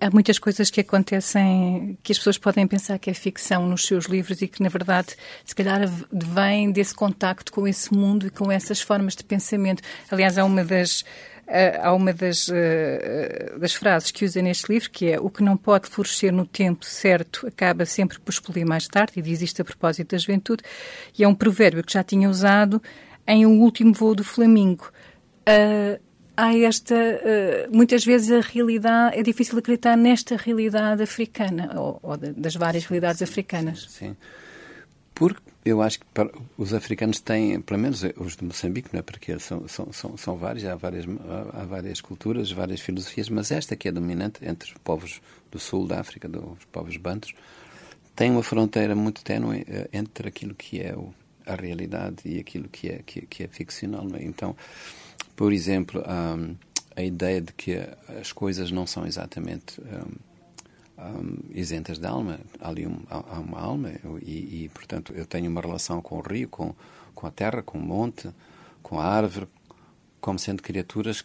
há 0.00 0.10
muitas 0.10 0.38
coisas 0.38 0.70
que 0.70 0.80
acontecem 0.80 1.98
que 2.02 2.12
as 2.12 2.18
pessoas 2.18 2.38
podem 2.38 2.66
pensar 2.66 2.98
que 2.98 3.10
é 3.10 3.14
ficção 3.14 3.66
nos 3.66 3.84
seus 3.84 4.06
livros 4.06 4.40
e 4.42 4.48
que, 4.48 4.62
na 4.62 4.68
verdade, 4.68 5.16
se 5.44 5.54
calhar 5.54 5.80
vem 6.12 6.70
desse 6.70 6.94
contacto 6.94 7.52
com 7.52 7.66
esse 7.66 7.92
mundo 7.92 8.26
e 8.26 8.30
com 8.30 8.50
essas 8.50 8.80
formas 8.80 9.14
de 9.16 9.24
pensamento. 9.24 9.82
Aliás, 10.10 10.38
há 10.38 10.44
uma 10.44 10.64
das. 10.64 11.04
Eh, 11.50 11.80
há 11.82 11.94
uma 11.94 12.12
das, 12.12 12.50
eh, 12.52 13.54
das 13.58 13.72
frases 13.72 14.10
que 14.10 14.22
usa 14.22 14.42
neste 14.42 14.70
livro, 14.70 14.90
que 14.90 15.12
é 15.12 15.18
o 15.18 15.30
que 15.30 15.42
não 15.42 15.56
pode 15.56 15.88
florescer 15.88 16.30
no 16.30 16.44
tempo 16.44 16.84
certo 16.84 17.46
acaba 17.46 17.86
sempre 17.86 18.18
por 18.18 18.30
explodir 18.30 18.66
mais 18.66 18.86
tarde, 18.86 19.14
e 19.16 19.22
diz 19.22 19.40
isto 19.40 19.62
a 19.62 19.64
propósito 19.64 20.10
da 20.10 20.18
juventude, 20.18 20.62
e 21.18 21.24
é 21.24 21.28
um 21.28 21.34
provérbio 21.34 21.82
que 21.82 21.94
já 21.94 22.04
tinha 22.04 22.28
usado 22.28 22.82
em 23.26 23.46
O 23.46 23.50
Último 23.62 23.94
Voo 23.94 24.14
do 24.14 24.22
Flamingo. 24.22 24.92
Uh, 25.48 25.98
há 26.36 26.54
esta. 26.54 26.94
Uh, 26.94 27.74
muitas 27.74 28.04
vezes 28.04 28.30
a 28.30 28.46
realidade. 28.46 29.18
É 29.18 29.22
difícil 29.22 29.58
acreditar 29.58 29.96
nesta 29.96 30.36
realidade 30.36 31.02
africana, 31.02 31.72
ou, 31.74 31.98
ou 32.02 32.16
das 32.16 32.54
várias 32.56 32.84
realidades 32.84 33.22
africanas. 33.22 33.86
Sim. 33.88 34.14
Porque 35.18 35.40
eu 35.64 35.82
acho 35.82 36.00
que 36.00 36.06
para, 36.14 36.30
os 36.56 36.72
africanos 36.72 37.20
têm, 37.20 37.60
pelo 37.60 37.80
menos 37.80 38.02
os 38.16 38.36
de 38.36 38.44
Moçambique, 38.44 38.90
não 38.92 39.00
é? 39.00 39.02
Porque 39.02 39.38
são, 39.38 39.66
são, 39.66 39.92
são, 39.92 40.16
são 40.16 40.36
vários, 40.36 40.64
há 40.64 40.76
várias, 40.76 41.04
há 41.52 41.64
várias 41.64 42.00
culturas, 42.00 42.52
várias 42.52 42.80
filosofias, 42.80 43.28
mas 43.28 43.50
esta 43.50 43.74
que 43.74 43.88
é 43.88 43.92
dominante 43.92 44.38
entre 44.42 44.70
os 44.70 44.78
povos 44.78 45.20
do 45.50 45.58
sul 45.58 45.86
da 45.86 46.00
África, 46.00 46.28
dos 46.28 46.64
povos 46.70 46.96
bantos, 46.96 47.34
tem 48.14 48.30
uma 48.30 48.42
fronteira 48.42 48.94
muito 48.94 49.22
ténue 49.24 49.64
eh, 49.68 49.88
entre 49.92 50.28
aquilo 50.28 50.54
que 50.54 50.80
é 50.80 50.94
o, 50.94 51.12
a 51.46 51.54
realidade 51.54 52.16
e 52.24 52.38
aquilo 52.38 52.68
que 52.68 52.88
é, 52.88 53.02
que, 53.04 53.22
que 53.22 53.44
é 53.44 53.48
ficcional. 53.48 54.06
É? 54.14 54.22
Então 54.22 54.56
por 55.38 55.52
exemplo, 55.52 56.02
um, 56.02 56.56
a 56.96 57.02
ideia 57.04 57.40
de 57.40 57.52
que 57.52 57.78
as 58.20 58.32
coisas 58.32 58.72
não 58.72 58.88
são 58.88 59.06
exatamente 59.06 59.80
um, 59.80 60.27
um, 60.98 61.38
isentas 61.50 61.98
de 61.98 62.06
alma. 62.06 62.40
Ali 62.60 62.86
um, 62.86 63.00
há 63.08 63.38
uma 63.38 63.60
alma 63.60 63.92
e, 64.22 64.64
e, 64.64 64.68
portanto, 64.70 65.12
eu 65.14 65.24
tenho 65.24 65.50
uma 65.50 65.60
relação 65.60 66.02
com 66.02 66.18
o 66.18 66.20
rio, 66.20 66.48
com, 66.48 66.74
com 67.14 67.26
a 67.26 67.30
terra, 67.30 67.62
com 67.62 67.78
o 67.78 67.82
monte, 67.82 68.30
com 68.82 68.98
a 68.98 69.04
árvore, 69.04 69.48
como 70.20 70.38
sendo 70.38 70.62
criaturas 70.62 71.24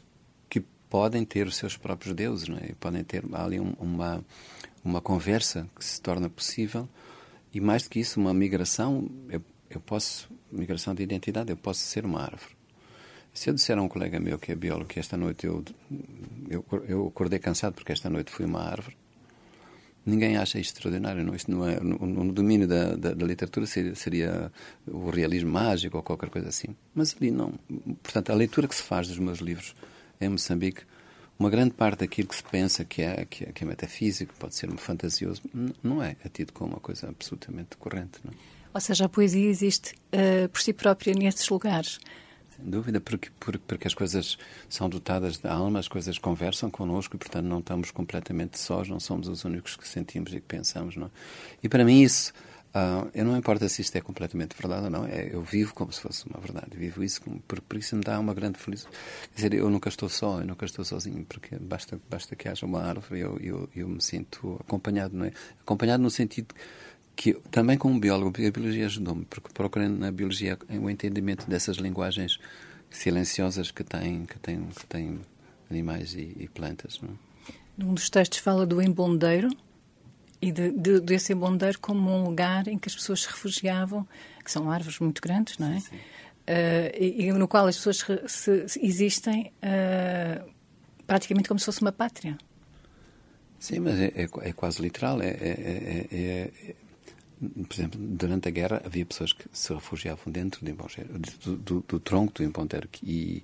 que 0.50 0.60
podem 0.90 1.26
ter 1.26 1.48
os 1.48 1.56
seus 1.56 1.76
próprios 1.76 2.16
deuses, 2.16 2.48
não 2.48 2.58
é? 2.58 2.70
E 2.70 2.76
podem 2.76 3.04
ter 3.04 3.24
ali 3.34 3.60
uma, 3.60 4.24
uma 4.84 5.02
conversa 5.02 5.68
que 5.76 5.84
se 5.84 6.02
torna 6.02 6.30
possível 6.30 6.88
e 7.54 7.60
mais 7.60 7.84
do 7.84 7.90
que 7.90 8.00
isso, 8.00 8.20
uma 8.20 8.34
migração. 8.34 9.10
Eu, 9.30 9.42
eu 9.70 9.80
posso, 9.80 10.30
migração 10.52 10.94
de 10.94 11.04
identidade, 11.04 11.52
eu 11.52 11.58
posso 11.58 11.82
ser 11.82 12.06
uma 12.06 12.22
árvore 12.22 12.56
se 13.34 13.50
eu 13.50 13.54
disser 13.54 13.78
a 13.78 13.82
um 13.82 13.88
colega 13.88 14.20
meu 14.20 14.38
que 14.38 14.52
é 14.52 14.56
biólogo 14.56 14.88
que 14.88 15.00
esta 15.00 15.18
noite 15.18 15.48
eu, 15.48 15.64
eu, 16.48 16.64
eu 16.88 17.08
acordei 17.08 17.40
cansado 17.40 17.74
porque 17.74 17.92
esta 17.92 18.10
noite 18.10 18.32
fui 18.32 18.46
uma 18.46 18.62
árvore, 18.62 18.96
ninguém 20.06 20.38
acha 20.38 20.60
isto 20.60 20.76
extraordinário. 20.76 21.24
Não? 21.24 21.36
Isto 21.36 21.52
não 21.52 21.68
é, 21.68 21.80
no, 21.80 21.98
no 21.98 22.34
domínio 22.34 22.68
da, 22.68 22.96
da, 22.96 23.14
da 23.14 23.26
literatura 23.26 23.66
seria, 23.66 23.96
seria, 23.96 24.52
o 24.88 25.10
realismo 25.10 25.52
mágico 25.52 25.98
ou 25.98 26.04
qualquer 26.04 26.30
coisa 26.30 26.50
assim. 26.50 26.76
Mas 26.94 27.16
ali 27.20 27.32
não. 27.32 27.54
Portanto, 28.02 28.32
a 28.32 28.36
leitura 28.36 28.68
que 28.68 28.76
se 28.76 28.84
faz 28.84 29.08
dos 29.08 29.20
meus 29.20 29.40
livros 29.40 29.76
em 30.20 30.30
Moçambique, 30.30 30.84
uma 31.38 31.50
grande 31.50 31.72
parte 31.72 32.00
daquilo 32.00 32.28
que 32.28 32.36
se 32.36 32.44
pensa 32.44 32.86
que 32.86 33.02
é, 33.02 33.26
que 33.26 33.46
é, 33.46 33.52
que 33.52 33.64
é 33.64 33.68
metafísico, 33.68 34.34
pode 34.40 34.56
ser 34.56 34.72
um 34.72 34.78
fantasioso, 34.78 35.42
não 35.82 36.02
é. 36.02 36.16
É 36.24 36.30
tido 36.30 36.54
como 36.54 36.72
uma 36.72 36.80
coisa 36.80 37.10
absolutamente 37.10 37.76
corrente. 37.78 38.20
Não? 38.24 38.34
Ou 38.74 38.82
seja, 38.82 39.06
a 39.06 39.10
poesia 39.10 39.48
existe 39.50 39.94
uh, 40.14 40.50
por 40.50 40.62
si 40.62 40.74
própria 40.74 41.14
nesses 41.14 41.48
lugares. 41.50 42.00
Dúvida, 42.64 43.02
porque, 43.02 43.30
porque, 43.40 43.88
as 43.88 43.94
coisas 43.94 44.38
são 44.70 44.90
dotadas 44.90 45.38
de 45.38 45.48
alma, 45.48 45.80
as 45.80 45.88
coisas 45.88 46.18
conversam 46.18 46.70
connosco 46.70 47.16
e, 47.16 47.20
portanto, 47.20 47.46
não 47.46 47.60
estamos 47.60 47.92
completamente 47.92 48.60
sós, 48.60 48.88
não 48.88 49.00
somos 49.00 49.28
os 49.28 49.44
únicos 49.44 49.76
que 49.76 49.88
sentimos 49.88 50.32
e 50.34 50.36
que 50.36 50.48
pensamos. 50.48 50.96
Não? 50.96 51.08
É? 51.08 51.10
E 51.64 51.70
para 51.70 51.84
mim, 51.84 52.02
isso, 52.02 52.34
uh, 52.74 53.10
eu 53.14 53.26
não 53.26 53.38
importa 53.38 53.68
se 53.68 53.82
isto 53.82 53.96
é 53.96 54.02
completamente 54.02 54.56
verdade 54.58 54.86
ou 54.86 54.90
não, 54.90 55.06
é, 55.06 55.30
eu 55.32 55.42
vivo 55.42 55.74
como 55.74 55.92
se 55.92 56.00
fosse 56.00 56.26
uma 56.28 56.40
verdade, 56.40 56.76
vivo 56.76 57.04
isso, 57.04 57.22
como, 57.22 57.40
por, 57.42 57.62
por 57.62 57.78
isso 57.78 57.96
me 57.96 58.04
dá 58.04 58.20
uma 58.20 58.34
grande 58.34 58.58
felicidade. 58.58 58.96
Quer 59.30 59.36
dizer, 59.36 59.54
eu 59.54 59.70
nunca 59.70 59.90
estou 59.90 60.10
só, 60.10 60.40
eu 60.40 60.48
nunca 60.48 60.66
estou 60.66 60.86
sozinho, 60.86 61.26
porque 61.26 61.58
basta, 61.58 62.00
basta 62.10 62.36
que 62.36 62.48
haja 62.48 62.66
uma 62.66 62.82
árvore 62.82 63.20
e 63.20 63.24
eu, 63.24 63.38
eu, 63.40 63.70
eu 63.76 63.90
me 63.90 64.02
sinto 64.02 64.58
acompanhado, 64.60 65.16
não 65.16 65.26
é? 65.26 65.32
Acompanhado 65.62 66.02
no 66.02 66.10
sentido 66.10 66.56
que 67.16 67.34
também 67.52 67.78
como 67.78 68.00
biólogo, 68.00 68.46
a 68.46 68.52
biologia 68.52 68.86
ajudou-me, 68.86 69.26
porque 69.26 69.50
procurei 69.54 69.88
na 69.88 70.12
biologia 70.12 70.58
o 70.70 70.90
entendimento 70.90 71.50
dessas 71.50 71.78
linguagens 71.78 72.40
silenciosas 72.90 73.72
que 73.72 73.84
têm, 73.84 74.26
que 74.26 74.40
têm, 74.40 74.68
que 74.68 74.86
têm 74.86 75.20
animais 75.70 76.14
e, 76.14 76.36
e 76.40 76.48
plantas. 76.48 77.00
Não? 77.02 77.10
É? 77.10 77.86
Um 77.86 77.94
dos 77.94 78.10
textos 78.10 78.40
fala 78.40 78.66
do 78.66 78.82
embondeiro 78.82 79.50
e 80.42 80.52
de, 80.52 80.72
de, 80.72 81.00
desse 81.00 81.34
embondeiro 81.34 81.80
como 81.80 82.10
um 82.10 82.24
lugar 82.24 82.68
em 82.68 82.78
que 82.78 82.88
as 82.88 82.96
pessoas 82.96 83.22
se 83.22 83.28
refugiavam, 83.28 84.08
que 84.44 84.52
são 84.52 84.70
árvores 84.70 85.00
muito 85.00 85.22
grandes, 85.22 85.58
não 85.58 85.72
é? 85.72 85.80
Sim, 85.80 85.90
sim. 85.90 85.96
Uh, 85.96 86.92
e, 87.00 87.28
e, 87.28 87.32
no 87.32 87.48
qual 87.48 87.66
as 87.68 87.78
pessoas 87.78 88.06
se, 88.28 88.68
se 88.68 88.86
existem 88.86 89.54
uh, 89.64 90.52
praticamente 91.08 91.48
como 91.48 91.58
se 91.58 91.66
fosse 91.66 91.82
uma 91.82 91.92
pátria. 91.92 92.38
Sim, 93.58 93.80
mas 93.80 93.98
é, 93.98 94.08
é, 94.08 94.30
é 94.42 94.52
quase 94.52 94.82
literal. 94.82 95.22
É, 95.22 95.28
é, 95.28 96.08
é, 96.12 96.52
é 96.52 96.76
por 97.50 97.74
exemplo, 97.74 98.00
durante 98.00 98.48
a 98.48 98.52
guerra 98.52 98.82
havia 98.86 99.06
pessoas 99.06 99.34
que 99.34 99.46
se 99.52 99.74
refugiavam 99.74 100.32
dentro 100.32 100.66
do, 100.66 100.74
do, 100.74 101.58
do, 101.58 101.86
do 101.88 102.00
tronco 102.00 102.34
do 102.34 102.44
Impontero 102.44 102.88
e, 103.02 103.44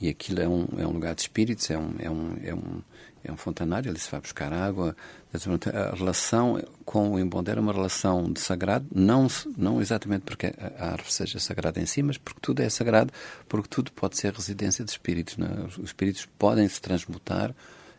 e 0.00 0.08
aquilo 0.08 0.40
é 0.40 0.48
um, 0.48 0.66
é 0.78 0.86
um 0.86 0.92
lugar 0.92 1.14
de 1.14 1.22
espíritos, 1.22 1.70
é 1.70 1.78
um, 1.78 1.94
é 1.98 2.10
um, 2.10 2.36
é 2.42 2.54
um, 2.54 2.82
é 3.24 3.32
um 3.32 3.36
fontanário, 3.36 3.90
ali 3.90 3.98
se 3.98 4.10
vai 4.10 4.20
buscar 4.20 4.52
água. 4.52 4.96
A 5.32 5.94
relação 5.94 6.62
com 6.84 7.12
o 7.12 7.18
Imbondero 7.18 7.60
é 7.60 7.62
uma 7.62 7.72
relação 7.72 8.30
de 8.32 8.40
sagrado, 8.40 8.86
não, 8.94 9.28
não 9.56 9.80
exatamente 9.80 10.22
porque 10.22 10.52
a 10.78 10.92
árvore 10.92 11.12
seja 11.12 11.38
sagrada 11.38 11.80
em 11.80 11.86
si, 11.86 12.02
mas 12.02 12.18
porque 12.18 12.40
tudo 12.42 12.60
é 12.60 12.68
sagrado, 12.68 13.12
porque 13.48 13.68
tudo 13.68 13.92
pode 13.92 14.18
ser 14.18 14.32
residência 14.32 14.84
de 14.84 14.90
espíritos. 14.90 15.36
É? 15.38 15.64
Os 15.66 15.78
espíritos 15.78 16.26
podem 16.38 16.68
se 16.68 16.80
transmutar 16.80 17.54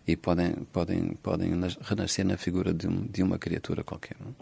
e 0.06 0.17
podem, 0.17 0.53
podem, 0.71 1.17
podem 1.23 1.51
renascer 1.82 2.25
na 2.25 2.38
figura 2.38 2.73
de, 2.73 2.88
um, 2.88 3.06
de 3.08 3.23
uma 3.23 3.38
criatura 3.38 3.84
qualquer. 3.84 4.17
Não? 4.19 4.36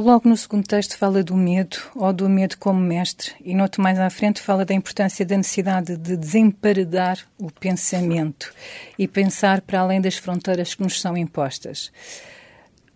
Logo 0.00 0.26
no 0.26 0.34
segundo 0.34 0.66
texto 0.66 0.96
fala 0.96 1.22
do 1.22 1.36
medo, 1.36 1.76
ou 1.94 2.10
do 2.10 2.26
medo 2.26 2.56
como 2.56 2.80
mestre, 2.80 3.34
e 3.44 3.54
noutro 3.54 3.82
mais 3.82 3.98
à 3.98 4.08
frente 4.08 4.40
fala 4.40 4.64
da 4.64 4.72
importância 4.72 5.26
da 5.26 5.36
necessidade 5.36 5.94
de 5.98 6.16
desemparedar 6.16 7.18
o 7.38 7.52
pensamento 7.52 8.50
e 8.98 9.06
pensar 9.06 9.60
para 9.60 9.80
além 9.80 10.00
das 10.00 10.16
fronteiras 10.16 10.74
que 10.74 10.82
nos 10.82 10.98
são 10.98 11.18
impostas. 11.18 11.92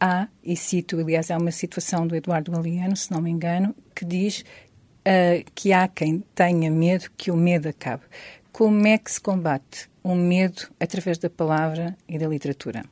Há, 0.00 0.28
e 0.42 0.56
cito, 0.56 0.98
aliás, 0.98 1.30
há 1.30 1.36
uma 1.36 1.50
situação 1.50 2.06
do 2.06 2.16
Eduardo 2.16 2.50
Galeano, 2.50 2.96
se 2.96 3.12
não 3.12 3.20
me 3.20 3.30
engano, 3.30 3.76
que 3.94 4.06
diz 4.06 4.40
uh, 4.40 5.44
que 5.54 5.74
há 5.74 5.86
quem 5.86 6.24
tenha 6.34 6.70
medo 6.70 7.10
que 7.18 7.30
o 7.30 7.36
medo 7.36 7.68
acabe. 7.68 8.04
Como 8.50 8.86
é 8.86 8.96
que 8.96 9.12
se 9.12 9.20
combate 9.20 9.90
o 10.02 10.14
medo 10.14 10.68
através 10.80 11.18
da 11.18 11.28
palavra 11.28 11.94
e 12.08 12.18
da 12.18 12.26
literatura? 12.26 12.82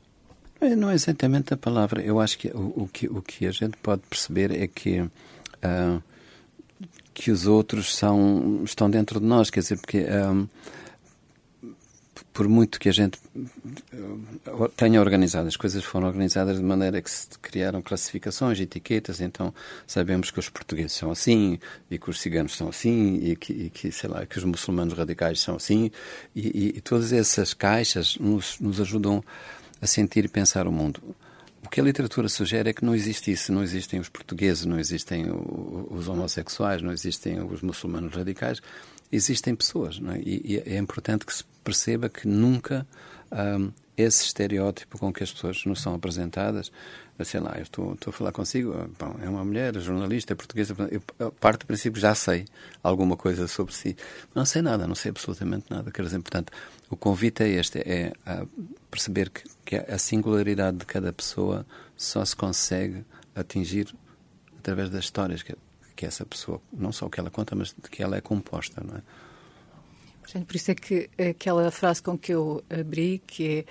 Não 0.75 0.89
é 0.89 0.93
exatamente 0.93 1.53
a 1.53 1.57
palavra. 1.57 2.01
Eu 2.01 2.19
acho 2.19 2.37
que 2.37 2.47
o, 2.49 2.83
o 2.83 2.89
que, 2.91 3.07
o 3.07 3.21
que 3.21 3.45
a 3.45 3.51
gente 3.51 3.77
pode 3.77 4.01
perceber 4.09 4.51
é 4.51 4.67
que, 4.67 5.01
uh, 5.01 6.01
que 7.13 7.31
os 7.31 7.47
outros 7.47 7.95
são, 7.95 8.61
estão 8.63 8.89
dentro 8.89 9.19
de 9.19 9.25
nós. 9.25 9.49
Quer 9.49 9.61
dizer, 9.61 9.77
porque. 9.77 9.99
Um, 9.99 10.47
por 12.33 12.49
muito 12.49 12.79
que 12.79 12.89
a 12.89 12.91
gente 12.91 13.19
eh, 13.93 14.71
tenha 14.75 14.99
organizado, 14.99 15.47
as 15.47 15.55
coisas 15.55 15.83
foram 15.83 16.07
organizadas 16.07 16.57
de 16.57 16.63
maneira 16.63 16.99
que 16.99 17.09
se 17.09 17.27
criaram 17.39 17.81
classificações, 17.81 18.59
etiquetas, 18.59 19.21
então 19.21 19.53
sabemos 19.85 20.31
que 20.31 20.39
os 20.39 20.49
portugueses 20.49 20.93
são 20.93 21.11
assim, 21.11 21.59
e 21.91 21.99
que 21.99 22.09
os 22.09 22.19
ciganos 22.19 22.57
são 22.57 22.69
assim, 22.69 23.19
e 23.21 23.35
que, 23.35 23.53
e 23.53 23.69
que 23.69 23.91
sei 23.91 24.09
lá, 24.09 24.25
que 24.25 24.37
os 24.37 24.43
muçulmanos 24.43 24.97
radicais 24.97 25.39
são 25.39 25.55
assim, 25.55 25.91
e, 26.35 26.41
e, 26.41 26.77
e 26.77 26.81
todas 26.81 27.13
essas 27.13 27.53
caixas 27.53 28.17
nos, 28.17 28.59
nos 28.59 28.81
ajudam 28.81 29.23
sentir 29.87 30.25
e 30.25 30.27
pensar 30.27 30.67
o 30.67 30.71
mundo. 30.71 31.01
O 31.65 31.69
que 31.69 31.79
a 31.79 31.83
literatura 31.83 32.27
sugere 32.27 32.69
é 32.69 32.73
que 32.73 32.83
não 32.83 32.93
existe 32.93 33.31
isso. 33.31 33.51
Não 33.51 33.63
existem 33.63 33.99
os 33.99 34.09
portugueses, 34.09 34.65
não 34.65 34.79
existem 34.79 35.25
os 35.31 36.07
homossexuais, 36.07 36.81
não 36.81 36.91
existem 36.91 37.41
os 37.41 37.61
muçulmanos 37.61 38.13
radicais. 38.13 38.61
Existem 39.11 39.55
pessoas. 39.55 39.99
É? 40.13 40.19
E, 40.19 40.63
é 40.65 40.77
importante 40.77 41.25
que 41.25 41.33
se 41.33 41.43
perceba 41.63 42.09
que 42.09 42.27
nunca 42.27 42.85
um, 43.31 43.71
esse 43.95 44.25
estereótipo 44.25 44.97
com 44.97 45.13
que 45.13 45.23
as 45.23 45.31
pessoas 45.31 45.63
nos 45.65 45.81
são 45.81 45.95
apresentadas, 45.95 46.71
sei 47.23 47.39
lá, 47.39 47.53
eu 47.57 47.63
estou, 47.63 47.93
estou 47.93 48.11
a 48.11 48.13
falar 48.13 48.31
consigo, 48.31 48.73
bom, 48.97 49.15
é 49.21 49.29
uma 49.29 49.45
mulher, 49.45 49.75
é 49.75 49.79
jornalista, 49.79 50.33
é 50.33 50.35
portuguesa, 50.35 50.75
eu 51.19 51.31
parto 51.31 51.61
do 51.61 51.67
princípio 51.67 52.01
já 52.01 52.15
sei 52.15 52.45
alguma 52.81 53.15
coisa 53.15 53.47
sobre 53.47 53.73
si. 53.73 53.95
Não 54.33 54.45
sei 54.45 54.61
nada, 54.61 54.87
não 54.87 54.95
sei 54.95 55.11
absolutamente 55.11 55.65
nada. 55.69 55.91
Quer 55.91 56.03
dizer, 56.03 56.19
portanto, 56.19 56.51
o 56.89 56.97
convite 56.97 57.43
é 57.43 57.49
este, 57.49 57.79
é 57.79 58.13
perceber 58.89 59.29
que, 59.29 59.43
que 59.63 59.75
a 59.75 59.97
singularidade 59.97 60.77
de 60.77 60.85
cada 60.85 61.13
pessoa 61.13 61.65
só 61.95 62.25
se 62.25 62.35
consegue 62.35 63.05
atingir 63.35 63.93
através 64.57 64.89
das 64.89 65.03
histórias 65.03 65.43
que, 65.43 65.55
que 65.95 66.05
essa 66.05 66.25
pessoa, 66.25 66.59
não 66.71 66.91
só 66.91 67.05
o 67.05 67.09
que 67.09 67.19
ela 67.19 67.29
conta, 67.29 67.55
mas 67.55 67.69
de 67.69 67.89
que 67.89 68.01
ela 68.01 68.17
é 68.17 68.21
composta, 68.21 68.83
não 68.83 68.97
é? 68.97 69.01
Por 70.45 70.55
isso 70.55 70.71
é 70.71 70.75
que 70.75 71.09
aquela 71.29 71.69
frase 71.69 72.01
com 72.01 72.17
que 72.17 72.33
eu 72.33 72.63
abri, 72.69 73.21
que 73.27 73.59
é 73.59 73.65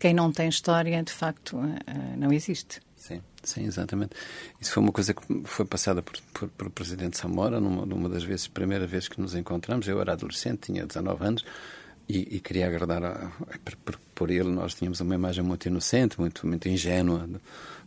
quem 0.00 0.12
não 0.12 0.32
tem 0.32 0.48
história, 0.48 1.00
de 1.02 1.12
facto, 1.12 1.58
eh, 1.86 2.16
não 2.16 2.32
existe. 2.32 2.80
Sim, 2.96 3.20
sim, 3.42 3.64
exatamente. 3.66 4.16
Isso 4.60 4.72
foi 4.72 4.82
uma 4.82 4.92
coisa 4.92 5.14
que 5.14 5.22
foi 5.44 5.64
passada 5.64 6.02
por, 6.02 6.18
por, 6.32 6.48
por 6.48 6.66
o 6.66 6.70
Presidente 6.70 7.18
Samora, 7.18 7.60
numa, 7.60 7.86
numa 7.86 8.08
das 8.08 8.24
vezes, 8.24 8.48
primeira 8.48 8.86
vez 8.86 9.08
que 9.08 9.20
nos 9.20 9.34
encontramos. 9.34 9.86
Eu 9.86 10.00
era 10.00 10.14
adolescente, 10.14 10.72
tinha 10.72 10.86
19 10.86 11.24
anos, 11.24 11.44
e, 12.08 12.36
e 12.36 12.40
queria 12.40 12.66
agradar 12.66 13.04
a, 13.04 13.30
por, 13.84 13.98
por, 14.14 14.30
ele. 14.30 14.48
Nós 14.48 14.74
tínhamos 14.74 15.00
uma 15.00 15.14
imagem 15.14 15.44
muito 15.44 15.66
inocente, 15.66 16.18
muito, 16.18 16.46
muito 16.46 16.68
ingênua 16.68 17.26
do, 17.26 17.40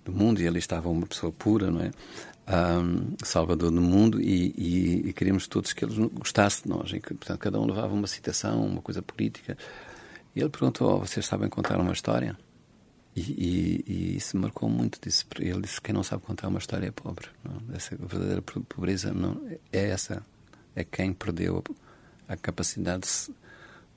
do 0.06 0.12
mundo, 0.14 0.40
e 0.40 0.48
ali 0.48 0.60
estava 0.60 0.88
uma 0.90 1.08
pessoa 1.08 1.32
pura, 1.32 1.70
não 1.70 1.82
é? 1.82 1.92
um, 2.48 3.16
Salvador 3.24 3.72
do 3.72 3.82
mundo 3.82 4.22
e, 4.22 4.54
e, 4.58 5.10
e, 5.10 5.14
queríamos 5.14 5.48
todos 5.48 5.74
que 5.74 5.86
ele 5.86 6.10
gostasse 6.14 6.64
de 6.64 6.70
nós. 6.70 6.92
E 6.92 7.00
que, 7.00 7.14
portanto, 7.14 7.40
cada 7.40 7.60
um 7.60 7.66
levava 7.66 7.94
uma 7.94 8.08
citação, 8.08 8.66
uma 8.66 8.82
coisa 8.82 9.02
política. 9.02 9.58
E 10.36 10.40
ele 10.40 10.50
perguntou: 10.50 10.96
oh, 10.96 11.00
Vocês 11.00 11.26
sabem 11.26 11.50
contar 11.50 11.80
uma 11.80 11.94
história? 11.94 12.38
E, 13.16 13.22
e, 13.22 13.84
e, 13.88 14.18
isso 14.18 14.38
marcou 14.38 14.68
muito. 14.68 15.00
Disse, 15.02 15.26
ele 15.40 15.62
disse: 15.62 15.80
Quem 15.80 15.94
não 15.94 16.04
sabe 16.04 16.24
contar 16.24 16.48
uma 16.48 16.60
história 16.60 16.88
é 16.88 16.92
pobre. 16.92 17.28
Não? 17.44 17.76
Essa 17.76 17.96
verdadeira 17.96 18.42
pobreza 18.42 19.14
não, 19.14 19.42
é 19.72 19.90
essa. 19.90 20.24
É 20.76 20.84
quem 20.84 21.14
perdeu 21.14 21.64
a, 22.28 22.34
a 22.34 22.38
capacidade 22.38 23.02
de 23.02 23.08
se, 23.08 23.36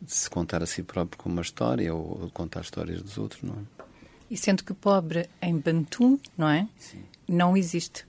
de 0.02 0.12
se, 0.12 0.28
contar 0.28 0.62
a 0.62 0.66
si 0.66 0.82
próprio 0.82 1.18
como 1.18 1.34
uma 1.34 1.42
história 1.42 1.94
ou, 1.94 2.22
ou 2.22 2.30
contar 2.30 2.60
histórias 2.60 3.00
dos 3.00 3.16
outros. 3.16 3.42
Não 3.42 3.54
é? 3.54 3.84
E 4.30 4.36
sendo 4.36 4.64
que 4.64 4.74
pobre 4.74 5.30
em 5.40 5.56
Bantu, 5.58 6.20
não 6.36 6.48
é? 6.48 6.68
Sim. 6.76 7.02
Não 7.28 7.56
existe. 7.56 8.04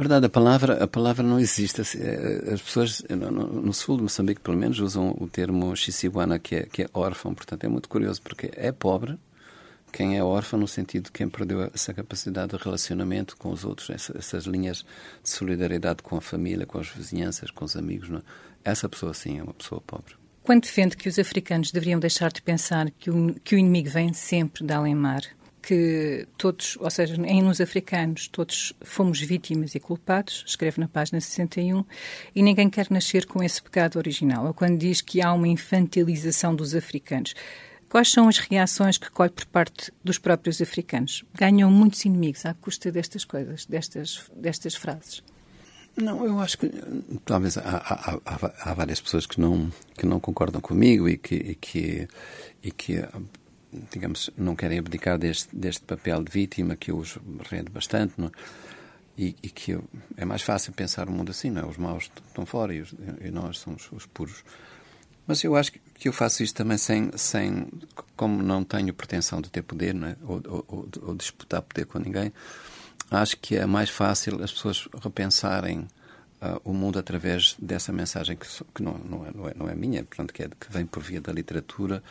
Verdade, 0.00 0.24
a 0.24 0.30
palavra, 0.30 0.82
a 0.82 0.88
palavra 0.88 1.22
não 1.22 1.38
existe. 1.38 1.82
Eh, 1.98 2.54
as 2.54 2.62
pessoas 2.62 3.02
no, 3.10 3.30
no, 3.30 3.72
sul 3.74 3.98
de 3.98 4.04
Moçambique, 4.04 4.40
pelo 4.40 4.56
menos, 4.56 4.78
usam 4.78 5.14
o 5.20 5.28
termo 5.28 5.76
xisiguana, 5.76 6.38
que 6.38 6.54
é, 6.54 6.62
que 6.62 6.84
é 6.84 6.86
órfão. 6.94 7.34
Portanto, 7.34 7.64
é 7.64 7.68
muito 7.68 7.86
curioso, 7.86 8.22
porque 8.22 8.50
é 8.56 8.72
pobre 8.72 9.18
quem 9.92 10.16
é 10.16 10.24
órfão 10.24 10.58
no 10.58 10.66
sentido 10.66 11.04
de 11.04 11.12
quem 11.12 11.28
perdeu 11.28 11.70
essa 11.74 11.92
capacidade 11.92 12.56
de 12.56 12.64
relacionamento 12.64 13.36
com 13.36 13.50
os 13.50 13.62
outros, 13.62 13.90
essa, 13.90 14.16
essas 14.16 14.44
linhas 14.44 14.86
de 15.22 15.28
solidariedade 15.28 16.02
com 16.02 16.16
a 16.16 16.20
família, 16.22 16.64
com 16.64 16.78
as 16.78 16.88
vizinhanças, 16.88 17.50
com 17.50 17.66
os 17.66 17.76
amigos. 17.76 18.08
É? 18.10 18.70
Essa 18.70 18.88
pessoa, 18.88 19.12
sim, 19.12 19.38
é 19.38 19.42
uma 19.42 19.52
pessoa 19.52 19.82
pobre. 19.86 20.14
Quando 20.42 20.62
defende 20.62 20.96
que 20.96 21.10
os 21.10 21.18
africanos 21.18 21.72
deveriam 21.72 22.00
deixar 22.00 22.32
de 22.32 22.40
pensar 22.40 22.90
que 22.92 23.10
o, 23.10 23.34
que 23.44 23.54
o 23.54 23.58
inimigo 23.58 23.90
vem 23.90 24.14
sempre 24.14 24.64
de 24.64 24.72
além-mar, 24.72 25.20
que 25.62 26.26
todos, 26.36 26.76
ou 26.80 26.90
seja, 26.90 27.14
em 27.14 27.42
nos 27.42 27.60
africanos, 27.60 28.28
todos 28.28 28.72
fomos 28.80 29.20
vítimas 29.20 29.74
e 29.74 29.80
culpados, 29.80 30.44
escreve 30.46 30.80
na 30.80 30.88
página 30.88 31.20
61, 31.20 31.84
e 32.34 32.42
ninguém 32.42 32.70
quer 32.70 32.86
nascer 32.90 33.26
com 33.26 33.42
esse 33.42 33.62
pecado 33.62 33.96
original, 33.96 34.46
ou 34.46 34.54
quando 34.54 34.78
diz 34.78 35.00
que 35.00 35.22
há 35.22 35.32
uma 35.32 35.48
infantilização 35.48 36.54
dos 36.54 36.74
africanos. 36.74 37.34
Quais 37.88 38.10
são 38.12 38.28
as 38.28 38.38
reações 38.38 38.96
que 38.98 39.10
colhe 39.10 39.30
por 39.30 39.46
parte 39.46 39.92
dos 40.02 40.16
próprios 40.16 40.62
africanos? 40.62 41.24
Ganham 41.34 41.70
muitos 41.70 42.04
inimigos 42.04 42.46
à 42.46 42.54
custa 42.54 42.90
destas 42.92 43.24
coisas, 43.24 43.66
destas, 43.66 44.30
destas 44.36 44.76
frases. 44.76 45.22
Não, 45.96 46.24
eu 46.24 46.38
acho 46.38 46.56
que 46.56 46.70
talvez 47.24 47.58
há, 47.58 47.62
há, 48.24 48.70
há, 48.70 48.74
várias 48.74 49.00
pessoas 49.00 49.26
que 49.26 49.40
não, 49.40 49.72
que 49.98 50.06
não 50.06 50.20
concordam 50.20 50.60
comigo 50.60 51.08
e 51.08 51.18
que, 51.18 51.34
e 51.34 51.54
que, 51.56 52.08
e 52.62 52.70
que 52.70 53.04
digamos, 53.92 54.30
não 54.36 54.56
querem 54.56 54.78
abdicar 54.78 55.18
deste, 55.18 55.54
deste 55.54 55.82
papel 55.82 56.22
de 56.22 56.30
vítima 56.30 56.76
que 56.76 56.92
os 56.92 57.18
rende 57.48 57.70
bastante, 57.70 58.14
não 58.18 58.26
é? 58.28 58.30
e, 59.20 59.36
e, 59.42 59.50
que 59.50 59.78
é 60.16 60.24
mais 60.24 60.40
fácil 60.40 60.72
pensar 60.72 61.08
o 61.08 61.12
mundo 61.12 61.30
assim, 61.30 61.50
não 61.50 61.62
é? 61.62 61.66
Os 61.66 61.76
maus 61.76 62.10
estão 62.28 62.46
fora 62.46 62.74
e, 62.74 62.80
os, 62.80 62.94
e 63.20 63.30
nós 63.30 63.58
somos 63.58 63.86
os 63.92 64.06
puros. 64.06 64.42
Mas 65.26 65.44
eu 65.44 65.54
acho 65.54 65.72
que 65.72 66.08
eu 66.08 66.12
faço 66.12 66.42
isto 66.42 66.56
também 66.56 66.78
sem, 66.78 67.10
sem 67.16 67.68
como 68.16 68.42
não 68.42 68.64
tenho 68.64 68.94
pretensão 68.94 69.40
de 69.40 69.50
ter 69.50 69.62
poder, 69.62 69.94
não 69.94 70.08
é? 70.08 70.16
ou, 70.22 70.42
ou, 70.46 70.88
ou 71.02 71.14
disputar 71.14 71.60
poder 71.60 71.84
com 71.84 71.98
ninguém, 71.98 72.32
acho 73.10 73.36
que 73.36 73.56
é 73.56 73.66
mais 73.66 73.90
fácil 73.90 74.42
as 74.42 74.52
pessoas 74.52 74.88
repensarem 75.02 75.80
uh, 76.40 76.60
o 76.64 76.72
mundo 76.72 76.98
através 76.98 77.56
dessa 77.60 77.92
mensagem 77.92 78.36
que, 78.36 78.46
que 78.74 78.82
não, 78.82 78.96
não, 78.98 79.26
é, 79.26 79.30
não, 79.32 79.48
é, 79.48 79.54
não 79.54 79.68
é 79.68 79.74
minha, 79.74 80.02
portanto, 80.02 80.32
que, 80.32 80.44
é, 80.44 80.48
que 80.48 80.72
vem 80.72 80.86
por 80.86 81.02
via 81.02 81.20
da 81.20 81.32
literatura 81.32 82.02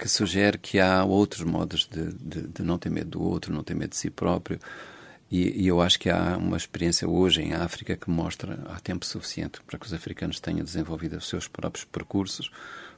que 0.00 0.08
sugere 0.08 0.56
que 0.56 0.80
há 0.80 1.04
outros 1.04 1.44
modos 1.44 1.86
de, 1.86 2.10
de, 2.14 2.48
de, 2.48 2.62
não 2.62 2.78
ter 2.78 2.88
medo 2.88 3.10
do 3.10 3.22
outro, 3.22 3.52
não 3.52 3.62
ter 3.62 3.74
medo 3.74 3.90
de 3.90 3.98
si 3.98 4.08
próprio. 4.08 4.58
E, 5.30 5.62
e, 5.62 5.66
eu 5.66 5.82
acho 5.82 6.00
que 6.00 6.08
há 6.08 6.38
uma 6.38 6.56
experiência 6.56 7.06
hoje 7.06 7.42
em 7.42 7.52
África 7.52 7.94
que 7.94 8.08
mostra 8.08 8.64
há 8.70 8.80
tempo 8.80 9.04
suficiente 9.04 9.60
para 9.60 9.78
que 9.78 9.84
os 9.84 9.92
africanos 9.92 10.40
tenham 10.40 10.64
desenvolvido 10.64 11.18
os 11.18 11.28
seus 11.28 11.46
próprios 11.46 11.84
percursos 11.84 12.50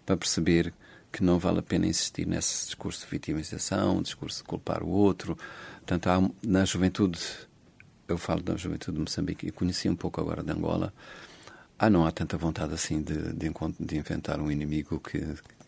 para 0.06 0.16
perceber 0.16 0.72
que 1.10 1.24
não 1.24 1.40
vale 1.40 1.58
a 1.58 1.62
pena 1.62 1.88
insistir 1.88 2.24
nesse 2.24 2.66
discurso 2.66 3.04
de 3.04 3.10
vitimização, 3.10 4.00
discurso 4.00 4.38
de 4.38 4.44
culpar 4.44 4.84
o 4.84 4.88
outro. 4.88 5.36
Portanto, 5.78 6.06
há, 6.06 6.30
na 6.40 6.64
juventude, 6.64 7.18
eu 8.06 8.16
falo 8.16 8.42
da 8.44 8.56
juventude 8.56 8.96
de 8.96 9.00
Moçambique 9.02 9.48
e 9.48 9.50
conheci 9.50 9.88
um 9.88 9.96
pouco 9.96 10.20
agora 10.20 10.40
de 10.40 10.52
Angola, 10.52 10.94
ah, 11.76 11.90
não 11.90 12.06
há 12.06 12.12
tanta 12.12 12.38
vontade 12.38 12.72
assim 12.72 13.02
de, 13.02 13.32
de, 13.32 13.50
de 13.80 13.96
inventar 13.96 14.40
um 14.40 14.52
inimigo 14.52 15.00
que, 15.00 15.18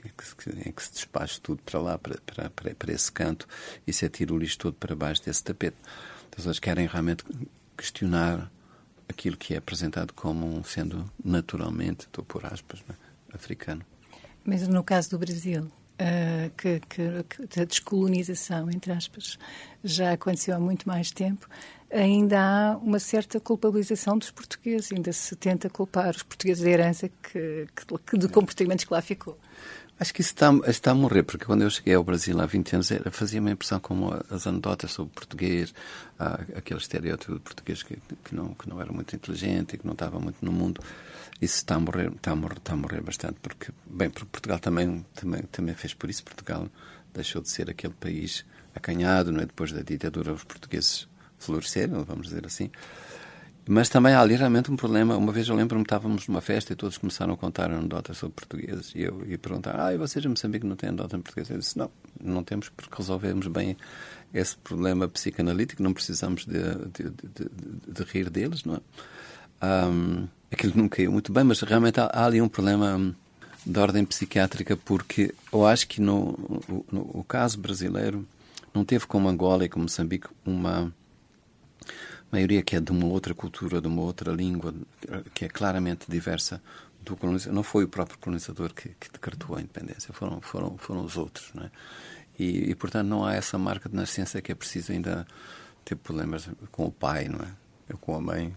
em 0.05 0.73
que 0.73 0.83
se 0.83 0.93
despache 0.93 1.40
tudo 1.40 1.62
para 1.62 1.81
lá, 1.81 1.99
para, 1.99 2.19
para, 2.51 2.75
para, 2.75 2.93
esse 2.93 3.11
canto, 3.11 3.49
e 3.87 3.93
se 3.93 4.05
atira 4.05 4.33
o 4.33 4.38
lixo 4.38 4.59
todo 4.59 4.75
para 4.75 4.95
baixo 4.95 5.25
desse 5.25 5.43
tapete. 5.43 5.77
As 6.31 6.37
pessoas 6.37 6.59
querem 6.59 6.87
realmente 6.87 7.25
questionar 7.77 8.51
aquilo 9.09 9.37
que 9.37 9.55
é 9.55 9.59
apresentado 9.59 10.12
como 10.12 10.62
sendo 10.64 11.11
naturalmente, 11.25 12.01
estou 12.01 12.25
por 12.25 12.45
aspas, 12.47 12.81
né, 12.88 12.95
africano. 13.33 13.85
Mas 14.45 14.67
no 14.69 14.83
caso 14.83 15.11
do 15.11 15.19
Brasil, 15.19 15.62
uh, 15.62 16.51
que, 16.57 16.81
que, 16.81 17.47
que, 17.49 17.61
a 17.61 17.64
descolonização, 17.64 18.71
entre 18.71 18.93
aspas, 18.93 19.38
já 19.83 20.12
aconteceu 20.12 20.55
há 20.55 20.61
muito 20.61 20.87
mais 20.87 21.11
tempo, 21.11 21.49
ainda 21.90 22.40
há 22.40 22.77
uma 22.77 22.99
certa 22.99 23.38
culpabilização 23.40 24.19
dos 24.19 24.31
portugueses, 24.31 24.93
ainda 24.93 25.12
se 25.12 25.35
tenta 25.37 25.71
culpar 25.71 26.11
os 26.11 26.23
portugueses 26.23 26.62
da 26.62 26.71
herança 26.71 27.09
que, 27.09 27.67
que, 28.07 28.19
de 28.19 28.29
comportamentos 28.29 28.85
que 28.85 28.93
lá 28.93 29.01
ficou. 29.01 29.38
Acho 29.99 30.13
que 30.13 30.23
isso 30.23 30.31
está, 30.31 30.51
está 30.67 30.91
a 30.91 30.95
morrer, 30.95 31.23
porque 31.23 31.45
quando 31.45 31.63
eu 31.63 31.71
cheguei 31.71 31.95
ao 31.95 32.03
Brasil 32.03 32.41
há 32.41 32.47
20 32.47 32.75
anos, 32.75 32.89
fazia-me 33.13 33.51
a 33.51 33.53
impressão 33.53 33.79
como 33.79 34.13
as 34.29 34.45
anedotas 34.45 34.91
sobre 34.91 35.15
português, 35.15 35.73
aquele 36.57 36.81
estereótipo 36.81 37.35
de 37.35 37.41
português 37.41 37.83
que, 37.85 37.97
que, 38.25 38.35
não, 38.35 38.55
que 38.55 38.69
não 38.69 38.81
era 38.81 38.93
muito 38.93 39.15
inteligente 39.15 39.75
e 39.75 39.79
que 39.79 39.87
não 39.87 39.93
estava 39.93 40.19
muito 40.19 40.45
no 40.45 40.51
mundo. 40.51 40.81
Isso 41.41 41.59
está 41.59 41.77
a 41.77 41.81
morrer, 41.81 42.11
está 42.13 42.33
a 42.33 42.37
morrer, 42.37 42.59
está 42.59 42.73
a 42.73 42.77
morrer 42.77 43.03
bastante, 43.03 43.37
porque, 43.41 43.71
bem, 43.87 44.11
porque 44.11 44.29
Portugal 44.33 44.59
também, 44.59 45.07
também, 45.15 45.43
também 45.43 45.75
fez 45.77 45.95
por 45.95 46.11
isso. 46.11 46.25
Portugal 46.25 46.69
deixou 47.13 47.41
de 47.41 47.49
ser 47.49 47.71
aquele 47.71 47.95
país 47.95 48.45
acanhado, 48.75 49.31
não 49.31 49.41
é? 49.41 49.47
depois 49.47 49.71
da 49.71 49.83
ditadura, 49.83 50.33
os 50.33 50.43
portugueses 50.43 51.07
floresceram, 51.39 52.03
vamos 52.05 52.29
dizer 52.29 52.45
assim. 52.45 52.69
Mas 53.66 53.88
também 53.88 54.12
há 54.12 54.20
ali 54.20 54.37
realmente 54.37 54.70
um 54.70 54.77
problema. 54.77 55.16
Uma 55.16 55.33
vez 55.33 55.48
eu 55.48 55.55
lembro-me, 55.55 55.85
estávamos 55.85 56.29
numa 56.29 56.42
festa 56.42 56.72
e 56.72 56.77
todos 56.77 56.98
começaram 56.98 57.33
a 57.33 57.37
contar 57.37 57.70
anedotas 57.70 58.18
sobre 58.18 58.35
portugueses. 58.35 58.92
E 58.94 59.03
eu 59.03 59.24
ia 59.27 59.38
perguntar, 59.38 59.81
ah, 59.81 59.94
e 59.94 59.96
vocês 59.96 60.22
em 60.24 60.29
Moçambique 60.29 60.66
não 60.66 60.77
têm 60.77 60.90
anedota 60.90 61.16
em 61.16 61.20
português? 61.20 61.48
Eu 61.48 61.59
disse, 61.59 61.79
não, 61.79 61.90
não 62.22 62.44
temos 62.44 62.68
porque 62.68 62.94
resolvemos 62.94 63.46
bem 63.46 63.77
esse 64.35 64.57
problema 64.57 65.09
psicanalítico, 65.09 65.83
não 65.83 65.94
precisamos 65.94 66.44
de, 66.44 66.59
de, 66.59 67.11
de, 67.11 67.92
de 67.92 68.03
rir 68.12 68.29
deles, 68.29 68.64
não 68.64 68.74
é? 68.74 68.81
Um, 69.64 70.29
aquilo 70.53 70.74
não 70.77 70.88
caiu 70.88 71.12
muito 71.12 71.33
bem, 71.33 71.44
mas 71.44 71.61
realmente 71.61 72.00
há, 72.00 72.07
há 72.07 72.27
ali 72.27 72.42
um 72.42 72.48
problema 72.48 73.14
de 73.64 73.79
ordem 73.79 74.05
psiquiátrica, 74.05 74.77
porque 74.77 75.35
eu 75.50 75.66
acho 75.66 75.88
que 75.88 76.03
no, 76.03 76.37
no, 76.68 77.14
no 77.14 77.24
caso 77.24 77.59
brasileiro 77.59 78.27
não 78.74 78.85
teve 78.85 79.07
como 79.07 79.29
Angola 79.29 79.64
e 79.64 79.68
como 79.68 79.85
Moçambique 79.85 80.27
uma 80.44 80.92
maioria 82.35 82.62
que 82.62 82.75
é 82.75 82.81
de 82.81 82.90
uma 82.90 83.07
outra 83.07 83.33
cultura, 83.33 83.81
de 83.81 83.87
uma 83.87 84.03
outra 84.03 84.33
língua, 84.33 84.75
que 85.33 85.44
é 85.44 85.49
claramente 85.49 86.07
diversa 86.09 86.61
do 87.01 87.16
colonizador. 87.16 87.55
Não 87.55 87.62
foi 87.62 87.85
o 87.85 87.88
próprio 87.88 88.18
colonizador 88.18 88.75
que, 88.75 88.88
que 89.01 89.11
decretou 89.12 89.57
a 89.57 89.61
independência, 89.61 90.12
foram, 90.12 90.40
foram, 90.40 90.77
foram 90.77 91.05
os 91.05 91.16
outros. 91.16 91.51
Não 91.55 91.64
é? 91.64 91.70
e, 92.38 92.70
e, 92.70 92.75
portanto, 92.75 93.07
não 93.07 93.25
há 93.25 93.35
essa 93.35 93.57
marca 93.57 93.88
de 93.88 93.94
nascença 93.94 94.42
que 94.42 94.51
é 94.51 94.55
preciso 94.55 94.92
ainda 94.92 95.27
ter 95.85 95.94
problemas 95.94 96.49
com 96.73 96.87
o 96.87 96.90
pai, 96.90 97.29
não 97.29 97.40
é? 97.40 97.49
Eu 97.88 97.99
com 97.99 98.16
a 98.16 98.20
mãe. 98.20 98.55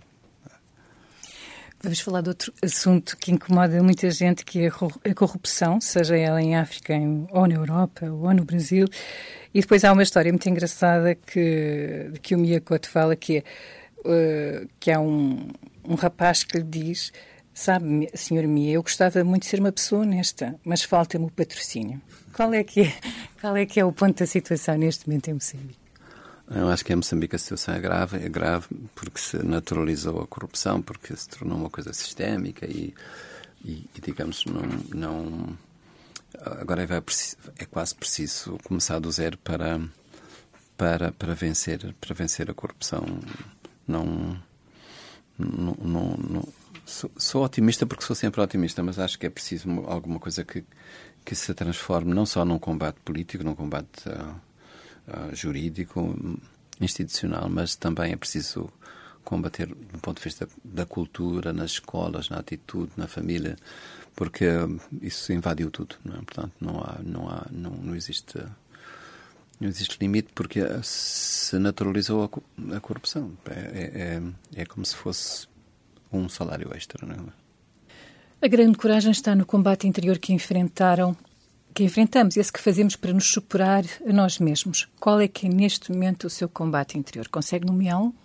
Vamos 1.81 1.99
falar 1.99 2.21
de 2.21 2.29
outro 2.29 2.53
assunto 2.61 3.15
que 3.17 3.31
incomoda 3.31 3.81
muita 3.83 4.09
gente, 4.09 4.43
que 4.43 4.65
é 4.65 4.67
a 4.67 5.13
corrupção, 5.13 5.79
seja 5.79 6.17
ela 6.17 6.41
em 6.41 6.55
África 6.55 6.93
ou 7.31 7.47
na 7.47 7.55
Europa 7.55 8.09
ou 8.09 8.33
no 8.33 8.43
Brasil. 8.43 8.87
E 9.53 9.61
depois 9.61 9.83
há 9.83 9.93
uma 9.93 10.03
história 10.03 10.31
muito 10.31 10.49
engraçada 10.49 11.13
que, 11.15 12.11
que 12.21 12.35
o 12.35 12.39
Miyakoto 12.39 12.89
fala, 12.89 13.15
que 13.15 13.37
é, 13.37 13.43
uh, 13.99 14.67
que 14.79 14.91
há 14.91 14.99
um, 14.99 15.49
um 15.87 15.95
rapaz 15.95 16.43
que 16.43 16.57
lhe 16.57 16.63
diz 16.63 17.11
Sabe, 17.57 18.07
senhor 18.13 18.45
Mia, 18.45 18.73
eu 18.73 18.83
gostava 18.83 19.23
muito 19.23 19.41
de 19.41 19.49
ser 19.49 19.59
uma 19.59 19.71
pessoa 19.71 20.03
honesta, 20.03 20.53
mas 20.63 20.83
falta-me 20.83 21.25
o 21.25 21.31
patrocínio. 21.31 21.99
Qual 22.31 22.53
é, 22.53 22.63
que 22.63 22.81
é, 22.81 22.93
qual 23.41 23.57
é 23.57 23.65
que 23.65 23.79
é 23.79 23.83
o 23.83 23.91
ponto 23.91 24.19
da 24.19 24.27
situação 24.27 24.77
neste 24.77 25.07
momento 25.07 25.29
em 25.29 25.33
Moçambique? 25.33 25.86
Eu 26.49 26.69
acho 26.69 26.85
que 26.85 26.93
em 26.93 26.95
Moçambique 26.95 27.35
a 27.35 27.39
situação 27.39 27.75
é 27.75 27.79
grave, 27.79 28.17
é 28.17 28.29
grave 28.29 28.67
porque 28.95 29.19
se 29.19 29.37
naturalizou 29.43 30.21
a 30.21 30.27
corrupção, 30.27 30.81
porque 30.81 31.15
se 31.15 31.27
tornou 31.27 31.57
uma 31.57 31.69
coisa 31.69 31.91
sistémica 31.91 32.65
e, 32.65 32.93
e, 33.63 33.85
e 33.93 34.01
digamos, 34.01 34.45
não, 34.45 34.61
não 34.93 35.57
agora 36.41 36.83
é, 36.83 37.63
é, 37.63 37.65
quase 37.65 37.95
preciso 37.95 38.57
começar 38.63 38.99
do 38.99 39.11
zero 39.11 39.37
para 39.39 39.79
para 40.77 41.11
para 41.11 41.33
vencer 41.33 41.93
para 41.99 42.13
vencer 42.13 42.49
a 42.49 42.53
corrupção. 42.53 43.03
Não 43.87 44.39
não, 45.37 45.75
não, 45.81 46.17
não 46.17 46.47
sou, 46.85 47.11
sou, 47.17 47.43
otimista 47.43 47.85
porque 47.85 48.03
sou 48.03 48.15
sempre 48.15 48.41
otimista, 48.41 48.81
mas 48.81 48.97
acho 48.97 49.19
que 49.19 49.25
é 49.25 49.29
preciso 49.29 49.69
alguma 49.85 50.19
coisa 50.19 50.43
que 50.43 50.63
que 51.25 51.35
se 51.35 51.53
transforme 51.53 52.13
não 52.13 52.25
só 52.25 52.45
num 52.45 52.57
combate 52.57 52.99
político, 53.03 53.43
num 53.43 53.53
combate 53.55 54.07
uh, 54.07 54.46
jurídico, 55.33 56.15
institucional, 56.79 57.49
mas 57.49 57.75
também 57.75 58.13
é 58.13 58.15
preciso 58.15 58.71
combater 59.23 59.67
do 59.67 59.99
ponto 59.99 60.17
de 60.17 60.23
vista 60.23 60.47
da 60.63 60.85
cultura, 60.85 61.51
nas 61.51 61.71
escolas, 61.71 62.29
na 62.29 62.37
atitude, 62.37 62.91
na 62.95 63.07
família, 63.07 63.57
porque 64.15 64.45
isso 65.01 65.33
invadiu 65.33 65.69
tudo, 65.69 65.95
não 66.03 66.13
é? 66.13 66.17
Portanto, 66.17 66.53
não 66.61 66.79
há, 66.79 66.97
não 67.03 67.29
há, 67.29 67.45
não, 67.51 67.71
não 67.71 67.95
existe, 67.95 68.37
não 69.59 69.67
existe 69.67 69.97
limite 69.99 70.29
porque 70.33 70.61
se 70.81 71.59
naturalizou 71.59 72.23
a, 72.23 72.75
a 72.77 72.79
corrupção. 72.79 73.37
É, 73.49 73.51
é, 73.51 74.21
é, 74.55 74.61
é 74.61 74.65
como 74.65 74.85
se 74.85 74.95
fosse 74.95 75.47
um 76.11 76.29
salário 76.29 76.73
extra, 76.73 77.05
não 77.05 77.15
é? 77.15 77.47
A 78.39 78.47
grande 78.47 78.77
coragem 78.77 79.11
está 79.11 79.35
no 79.35 79.45
combate 79.45 79.87
interior 79.87 80.19
que 80.19 80.31
enfrentaram, 80.31 81.17
que 81.77 81.83
enfrentamos, 81.83 82.35
esse 82.35 82.51
que 82.51 82.59
fazemos 82.59 82.95
para 82.95 83.13
nos 83.13 83.31
superar 83.31 83.83
a 84.03 84.11
nós 84.11 84.39
mesmos. 84.39 84.87
Qual 84.99 85.21
é 85.21 85.27
que 85.27 85.45
é 85.45 85.49
neste 85.49 85.91
momento 85.91 86.25
o 86.25 86.29
seu 86.29 86.49
combate 86.49 86.97
interior? 86.97 87.27
Consegue 87.27 87.67
nomeá-lo? 87.67 88.15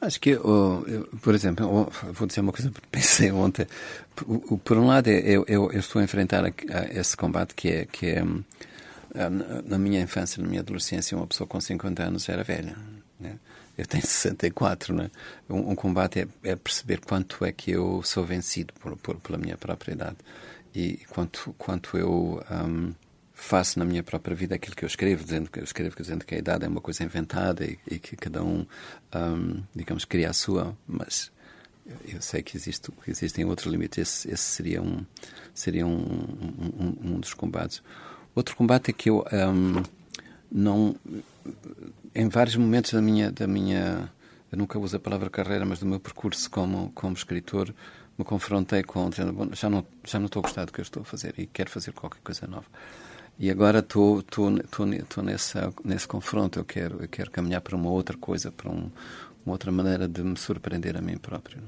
Acho 0.00 0.18
que, 0.18 0.34
oh, 0.34 0.82
eu, 0.86 1.06
por 1.20 1.34
exemplo, 1.34 1.92
vou 2.14 2.26
dizer 2.26 2.40
uma 2.40 2.52
coisa 2.52 2.70
que 2.70 2.80
pensei 2.90 3.30
ontem. 3.30 3.66
Por, 4.14 4.58
por 4.60 4.78
um 4.78 4.86
lado, 4.86 5.08
eu, 5.08 5.44
eu, 5.46 5.70
eu, 5.70 5.78
estou 5.78 6.00
a 6.00 6.04
enfrentar 6.04 6.42
a, 6.42 6.48
a 6.48 6.98
esse 6.98 7.14
combate 7.14 7.54
que 7.54 7.68
é, 7.68 7.84
que 7.84 8.06
é 8.06 8.24
na 9.66 9.76
minha 9.76 10.00
infância, 10.00 10.42
na 10.42 10.48
minha 10.48 10.62
adolescência, 10.62 11.18
uma 11.18 11.26
pessoa 11.26 11.46
com 11.46 11.60
50 11.60 12.02
anos 12.02 12.26
era 12.30 12.42
velha. 12.42 12.78
Né? 13.20 13.34
Eu 13.76 13.84
tenho 13.84 14.00
64, 14.08 14.94
né? 14.94 15.10
Um, 15.50 15.72
um 15.72 15.74
combate 15.74 16.20
é, 16.20 16.28
é, 16.44 16.56
perceber 16.56 17.00
quanto 17.00 17.44
é 17.44 17.52
que 17.52 17.72
eu 17.72 18.02
sou 18.02 18.24
vencido 18.24 18.72
por, 18.80 18.96
por, 18.96 19.16
pela 19.16 19.36
minha 19.36 19.58
própria 19.58 19.92
idade 19.92 20.16
e 20.76 20.98
quanto, 21.08 21.54
quanto 21.56 21.96
eu 21.96 22.44
um, 22.50 22.92
faço 23.32 23.78
na 23.78 23.84
minha 23.86 24.02
própria 24.02 24.36
vida 24.36 24.54
aquilo 24.54 24.76
que 24.76 24.84
eu 24.84 24.86
escrevo, 24.86 25.24
dizendo 25.24 25.50
que 25.50 25.58
eu 25.58 25.64
escrevo 25.64 25.96
dizendo 25.98 26.22
que 26.22 26.34
a 26.34 26.38
idade 26.38 26.66
é 26.66 26.68
uma 26.68 26.82
coisa 26.82 27.02
inventada 27.02 27.64
e, 27.64 27.78
e 27.90 27.98
que 27.98 28.14
cada 28.14 28.44
um, 28.44 28.66
um, 29.14 29.62
digamos, 29.74 30.04
cria 30.04 30.28
a 30.28 30.34
sua, 30.34 30.76
mas 30.86 31.32
eu 32.06 32.20
sei 32.20 32.42
que 32.42 32.58
existe, 32.58 32.92
existem 33.08 33.46
outros 33.46 33.72
limites. 33.72 33.96
Esse, 33.96 34.30
esse 34.30 34.42
seria 34.42 34.82
um 34.82 35.02
seria 35.54 35.86
um, 35.86 35.96
um, 36.78 37.14
um, 37.14 37.20
dos 37.20 37.32
combates. 37.32 37.82
Outro 38.34 38.54
combate 38.54 38.90
é 38.90 38.92
que 38.92 39.08
eu 39.08 39.24
um, 39.32 39.82
não 40.52 40.94
em 42.14 42.28
vários 42.28 42.56
momentos 42.56 42.92
da 42.92 43.00
minha 43.00 43.32
da 43.32 43.46
minha 43.46 44.12
eu 44.52 44.58
nunca 44.58 44.78
uso 44.78 44.94
a 44.94 45.00
palavra 45.00 45.30
carreira, 45.30 45.64
mas 45.64 45.78
do 45.78 45.86
meu 45.86 45.98
percurso 45.98 46.50
como 46.50 46.92
como 46.94 47.14
escritor 47.14 47.74
me 48.18 48.24
confrontei 48.24 48.82
com 48.82 49.08
dizendo 49.10 49.32
bom, 49.32 49.48
já 49.52 49.68
não 49.68 49.84
já 50.04 50.18
não 50.18 50.26
estou 50.26 50.40
a 50.40 50.42
gostar 50.42 50.64
do 50.64 50.72
que 50.72 50.80
eu 50.80 50.82
estou 50.84 51.02
a 51.02 51.04
fazer 51.04 51.34
e 51.38 51.46
quero 51.46 51.70
fazer 51.70 51.92
qualquer 51.92 52.20
coisa 52.22 52.46
nova. 52.46 52.66
E 53.38 53.50
agora 53.50 53.80
estou 53.80 54.20
estou 54.20 54.50
estou 54.58 55.22
nessa 55.22 55.72
nesse 55.84 56.08
confronto. 56.08 56.58
Eu 56.58 56.64
quero 56.64 57.02
eu 57.02 57.08
quero 57.08 57.30
caminhar 57.30 57.60
para 57.60 57.76
uma 57.76 57.90
outra 57.90 58.16
coisa, 58.16 58.50
para 58.50 58.70
um, 58.70 58.90
uma 59.44 59.52
outra 59.52 59.70
maneira 59.70 60.08
de 60.08 60.22
me 60.22 60.36
surpreender 60.36 60.96
a 60.96 61.00
mim 61.00 61.18
próprio. 61.18 61.62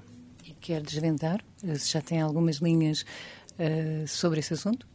E 0.45 0.53
quer 0.55 0.81
desvendar? 0.81 1.45
Já 1.63 2.01
tem 2.01 2.21
algumas 2.21 2.57
linhas 2.57 3.05
uh, 3.59 4.07
sobre 4.09 4.41
esse 4.41 4.55
assunto? 4.55 4.87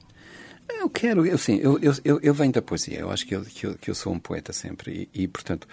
Eu 0.70 0.90
quero, 0.90 1.26
eu, 1.26 1.38
sim, 1.38 1.58
eu, 1.58 1.78
eu, 1.80 2.20
eu 2.22 2.34
venho 2.34 2.52
da 2.52 2.62
poesia, 2.62 3.00
eu 3.00 3.12
acho 3.12 3.26
que 3.28 3.36
eu, 3.36 3.44
que 3.44 3.66
eu, 3.66 3.76
que 3.76 3.90
eu 3.92 3.96
sou 3.96 4.14
um 4.14 4.20
poeta 4.20 4.54
sempre 4.54 5.10
e, 5.14 5.24
e 5.24 5.28
portanto, 5.28 5.68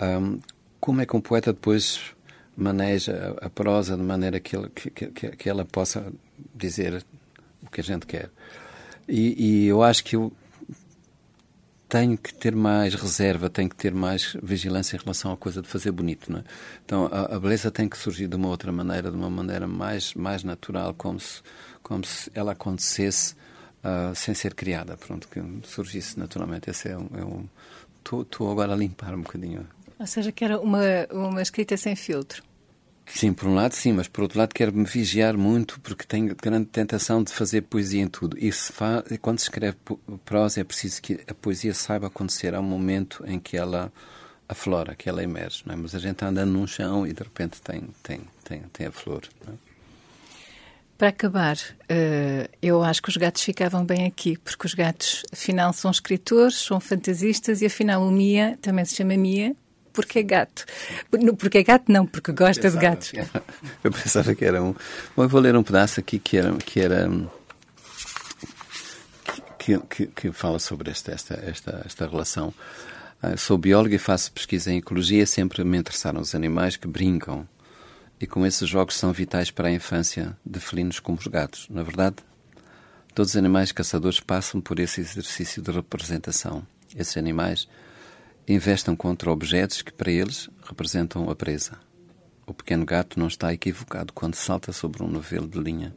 um, 0.00 0.40
como 0.80 1.00
é 1.00 1.06
que 1.06 1.16
um 1.16 1.20
poeta 1.20 1.52
depois 1.52 2.00
maneja 2.56 3.36
a, 3.40 3.48
prosa 3.48 3.96
de 3.96 4.02
maneira 4.02 4.38
que, 4.40 4.56
ele, 4.56 4.68
que, 4.68 4.90
que, 4.90 5.36
que, 5.36 5.48
ela 5.48 5.64
possa 5.64 6.12
dizer 6.54 7.04
o 7.62 7.70
que 7.70 7.80
a 7.80 7.84
gente 7.84 8.06
quer? 8.06 8.30
E, 9.08 9.64
e, 9.64 9.66
eu 9.66 9.82
acho 9.82 10.04
que 10.04 10.16
eu 10.16 10.32
tenho 11.88 12.16
que 12.16 12.32
ter 12.32 12.54
mais 12.54 12.94
reserva, 12.94 13.50
tenho 13.50 13.68
que 13.68 13.76
ter 13.76 13.92
mais 13.92 14.36
vigilância 14.42 14.96
em 14.96 14.98
relação 15.00 15.32
à 15.32 15.36
coisa 15.36 15.60
de 15.60 15.68
fazer 15.68 15.90
bonito, 15.90 16.32
não 16.32 16.38
é? 16.38 16.44
Então, 16.84 17.08
a, 17.12 17.36
a 17.36 17.40
beleza 17.40 17.70
tem 17.70 17.88
que 17.88 17.98
surgir 17.98 18.28
de 18.28 18.36
uma 18.36 18.48
outra 18.48 18.72
maneira, 18.72 19.10
de 19.10 19.16
uma 19.16 19.28
maneira 19.28 19.66
mais, 19.66 20.14
mais 20.14 20.42
natural, 20.42 20.94
como 20.94 21.20
se, 21.20 21.42
como 21.82 22.04
se 22.04 22.30
ela 22.34 22.52
acontecesse 22.52 23.34
uh, 23.82 24.14
sem 24.14 24.34
ser 24.34 24.54
criada, 24.54 24.96
pronto, 24.96 25.28
que 25.28 25.42
surgisse 25.64 26.18
naturalmente. 26.18 26.70
Esse 26.70 26.88
é 26.88 26.96
um. 26.96 27.46
Estou 27.98 28.26
é 28.40 28.42
um, 28.42 28.50
agora 28.50 28.72
a 28.72 28.76
limpar 28.76 29.14
um 29.14 29.22
bocadinho. 29.22 29.66
Ou 29.98 30.06
seja, 30.06 30.32
que 30.32 30.44
era 30.44 30.58
uma, 30.60 30.80
uma 31.10 31.42
escrita 31.42 31.76
sem 31.76 31.94
filtro. 31.94 32.42
Sim, 33.06 33.32
por 33.32 33.48
um 33.48 33.54
lado 33.54 33.74
sim, 33.74 33.92
mas 33.92 34.08
por 34.08 34.22
outro 34.22 34.38
lado 34.38 34.54
quero 34.54 34.72
me 34.72 34.84
vigiar 34.84 35.36
muito 35.36 35.78
porque 35.80 36.04
tenho 36.04 36.34
grande 36.34 36.66
tentação 36.66 37.22
de 37.22 37.32
fazer 37.32 37.62
poesia 37.62 38.00
em 38.00 38.08
tudo. 38.08 38.38
E 38.38 38.50
se 38.52 38.72
faz, 38.72 39.04
quando 39.20 39.38
se 39.38 39.44
escreve 39.44 39.76
prosa 40.24 40.60
é 40.60 40.64
preciso 40.64 41.02
que 41.02 41.20
a 41.26 41.34
poesia 41.34 41.74
saiba 41.74 42.06
acontecer 42.06 42.54
ao 42.54 42.62
momento 42.62 43.24
em 43.26 43.38
que 43.38 43.56
ela 43.56 43.92
aflora, 44.48 44.94
que 44.94 45.08
ela 45.08 45.22
emerge. 45.22 45.62
Não 45.66 45.74
é? 45.74 45.76
Mas 45.76 45.94
a 45.94 45.98
gente 45.98 46.12
está 46.12 46.28
andando 46.28 46.52
num 46.52 46.66
chão 46.66 47.06
e 47.06 47.12
de 47.12 47.22
repente 47.22 47.60
tem, 47.60 47.82
tem, 48.02 48.20
tem, 48.44 48.62
tem 48.72 48.86
a 48.86 48.92
flor. 48.92 49.22
Não 49.44 49.52
é? 49.52 49.56
Para 50.96 51.08
acabar, 51.08 51.56
uh, 51.56 52.48
eu 52.62 52.82
acho 52.82 53.02
que 53.02 53.08
os 53.08 53.16
gatos 53.16 53.42
ficavam 53.42 53.84
bem 53.84 54.06
aqui, 54.06 54.38
porque 54.38 54.64
os 54.64 54.72
gatos, 54.72 55.24
afinal, 55.32 55.72
são 55.72 55.90
escritores, 55.90 56.56
são 56.58 56.78
fantasistas 56.78 57.60
e, 57.60 57.66
afinal, 57.66 58.06
o 58.06 58.10
Mia 58.10 58.56
também 58.62 58.84
se 58.84 58.94
chama 58.94 59.16
Mia 59.16 59.56
porque 59.92 60.20
é 60.20 60.22
gato. 60.22 60.64
Porque 61.38 61.58
é 61.58 61.62
gato, 61.62 61.90
não, 61.90 62.06
porque 62.06 62.32
gosta 62.32 62.70
de 62.70 62.76
gatos. 62.76 63.12
Eu 63.82 63.90
pensava 63.90 64.34
que 64.34 64.44
era 64.44 64.62
um. 64.62 64.74
Bom, 65.16 65.24
eu 65.24 65.28
vou 65.28 65.40
ler 65.40 65.56
um 65.56 65.62
pedaço 65.62 66.00
aqui 66.00 66.18
que 66.18 66.36
era. 66.36 66.52
Que 66.56 66.80
era 66.80 67.08
que, 69.58 69.78
que, 69.78 70.06
que 70.06 70.32
fala 70.32 70.58
sobre 70.58 70.90
esta, 70.90 71.12
esta, 71.12 71.34
esta, 71.34 71.82
esta 71.84 72.06
relação. 72.06 72.52
Uh, 73.22 73.38
sou 73.38 73.56
biólogo 73.56 73.94
e 73.94 73.98
faço 73.98 74.32
pesquisa 74.32 74.72
em 74.72 74.78
ecologia. 74.78 75.24
Sempre 75.24 75.62
me 75.62 75.78
interessaram 75.78 76.20
os 76.20 76.34
animais 76.34 76.76
que 76.76 76.88
brincam 76.88 77.46
e 78.22 78.26
com 78.26 78.46
esses 78.46 78.68
jogos 78.68 78.96
são 78.96 79.12
vitais 79.12 79.50
para 79.50 79.66
a 79.66 79.72
infância 79.72 80.36
de 80.46 80.60
felinos 80.60 81.00
como 81.00 81.18
os 81.18 81.26
gatos. 81.26 81.66
Na 81.68 81.80
é 81.80 81.84
verdade, 81.84 82.16
todos 83.12 83.32
os 83.32 83.36
animais 83.36 83.72
caçadores 83.72 84.20
passam 84.20 84.60
por 84.60 84.78
esse 84.78 85.00
exercício 85.00 85.60
de 85.60 85.72
representação. 85.72 86.64
Esses 86.96 87.16
animais 87.16 87.66
investem 88.46 88.96
contra 88.96 89.30
objetos 89.30 89.82
que 89.82 89.92
para 89.92 90.10
eles 90.10 90.50
representam 90.64 91.30
a 91.30 91.34
presa. 91.34 91.78
O 92.46 92.52
pequeno 92.52 92.84
gato 92.84 93.18
não 93.18 93.28
está 93.28 93.52
equivocado 93.52 94.12
quando 94.12 94.34
salta 94.34 94.72
sobre 94.72 95.02
um 95.02 95.08
novelo 95.08 95.46
de 95.46 95.58
linha. 95.58 95.94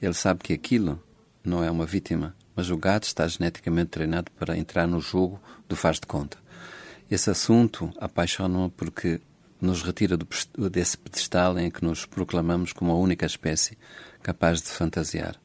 Ele 0.00 0.14
sabe 0.14 0.40
que 0.40 0.52
aquilo 0.52 1.02
não 1.42 1.64
é 1.64 1.70
uma 1.70 1.86
vítima, 1.86 2.34
mas 2.54 2.70
o 2.70 2.76
gato 2.76 3.04
está 3.04 3.26
geneticamente 3.26 3.90
treinado 3.90 4.30
para 4.32 4.56
entrar 4.56 4.86
no 4.86 5.00
jogo 5.00 5.40
do 5.68 5.74
faz 5.74 5.98
de 5.98 6.06
conta. 6.06 6.38
Esse 7.10 7.30
assunto 7.30 7.92
apaixona-me 7.98 8.70
porque 8.70 9.20
nos 9.60 9.82
retira 9.82 10.16
do, 10.16 10.26
desse 10.68 10.98
pedestal 10.98 11.58
em 11.58 11.70
que 11.70 11.84
nos 11.84 12.04
proclamamos 12.04 12.72
como 12.72 12.92
a 12.92 12.96
única 12.96 13.24
espécie 13.24 13.78
capaz 14.22 14.60
de 14.60 14.68
fantasiar. 14.68 15.36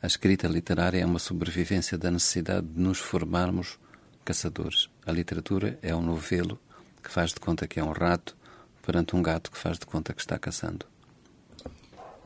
A 0.00 0.06
escrita 0.06 0.46
literária 0.46 1.00
é 1.00 1.06
uma 1.06 1.18
sobrevivência 1.18 1.98
da 1.98 2.10
necessidade 2.10 2.66
de 2.66 2.78
nos 2.78 2.98
formarmos 2.98 3.78
caçadores. 4.26 4.90
A 5.06 5.12
literatura 5.12 5.78
é 5.80 5.94
um 5.94 6.02
novelo 6.02 6.58
que 7.02 7.10
faz 7.10 7.32
de 7.32 7.38
conta 7.38 7.66
que 7.68 7.78
é 7.78 7.84
um 7.84 7.92
rato 7.92 8.36
perante 8.84 9.14
um 9.14 9.22
gato 9.22 9.50
que 9.50 9.56
faz 9.56 9.78
de 9.78 9.86
conta 9.86 10.12
que 10.12 10.20
está 10.20 10.38
caçando. 10.38 10.84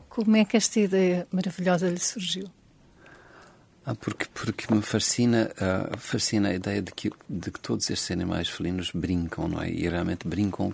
Como 0.09 0.35
é 0.35 0.43
que 0.43 0.57
esta 0.57 0.79
ideia 0.79 1.27
maravilhosa 1.31 1.87
lhe 1.89 1.99
surgiu? 1.99 2.49
Ah, 3.85 3.95
porque, 3.95 4.25
porque 4.33 4.73
me 4.73 4.81
fascina, 4.81 5.49
uh, 5.57 5.97
fascina 5.97 6.49
a 6.49 6.53
ideia 6.53 6.81
de 6.81 6.91
que, 6.91 7.11
de 7.29 7.49
que 7.51 7.59
todos 7.59 7.89
estes 7.89 8.11
animais 8.11 8.49
felinos 8.49 8.91
brincam, 8.91 9.47
não 9.47 9.61
é? 9.61 9.69
E 9.69 9.87
realmente 9.87 10.27
brincam 10.27 10.73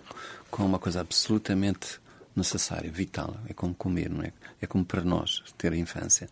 com 0.49 0.65
uma 0.65 0.79
coisa 0.79 1.01
absolutamente 1.01 1.99
necessária, 2.35 2.91
vital. 2.91 3.37
É 3.47 3.53
como 3.53 3.73
comer, 3.75 4.09
não 4.09 4.23
é? 4.23 4.33
É 4.61 4.67
como 4.67 4.83
para 4.83 5.03
nós 5.03 5.43
ter 5.57 5.71
a 5.71 5.77
infância. 5.77 6.29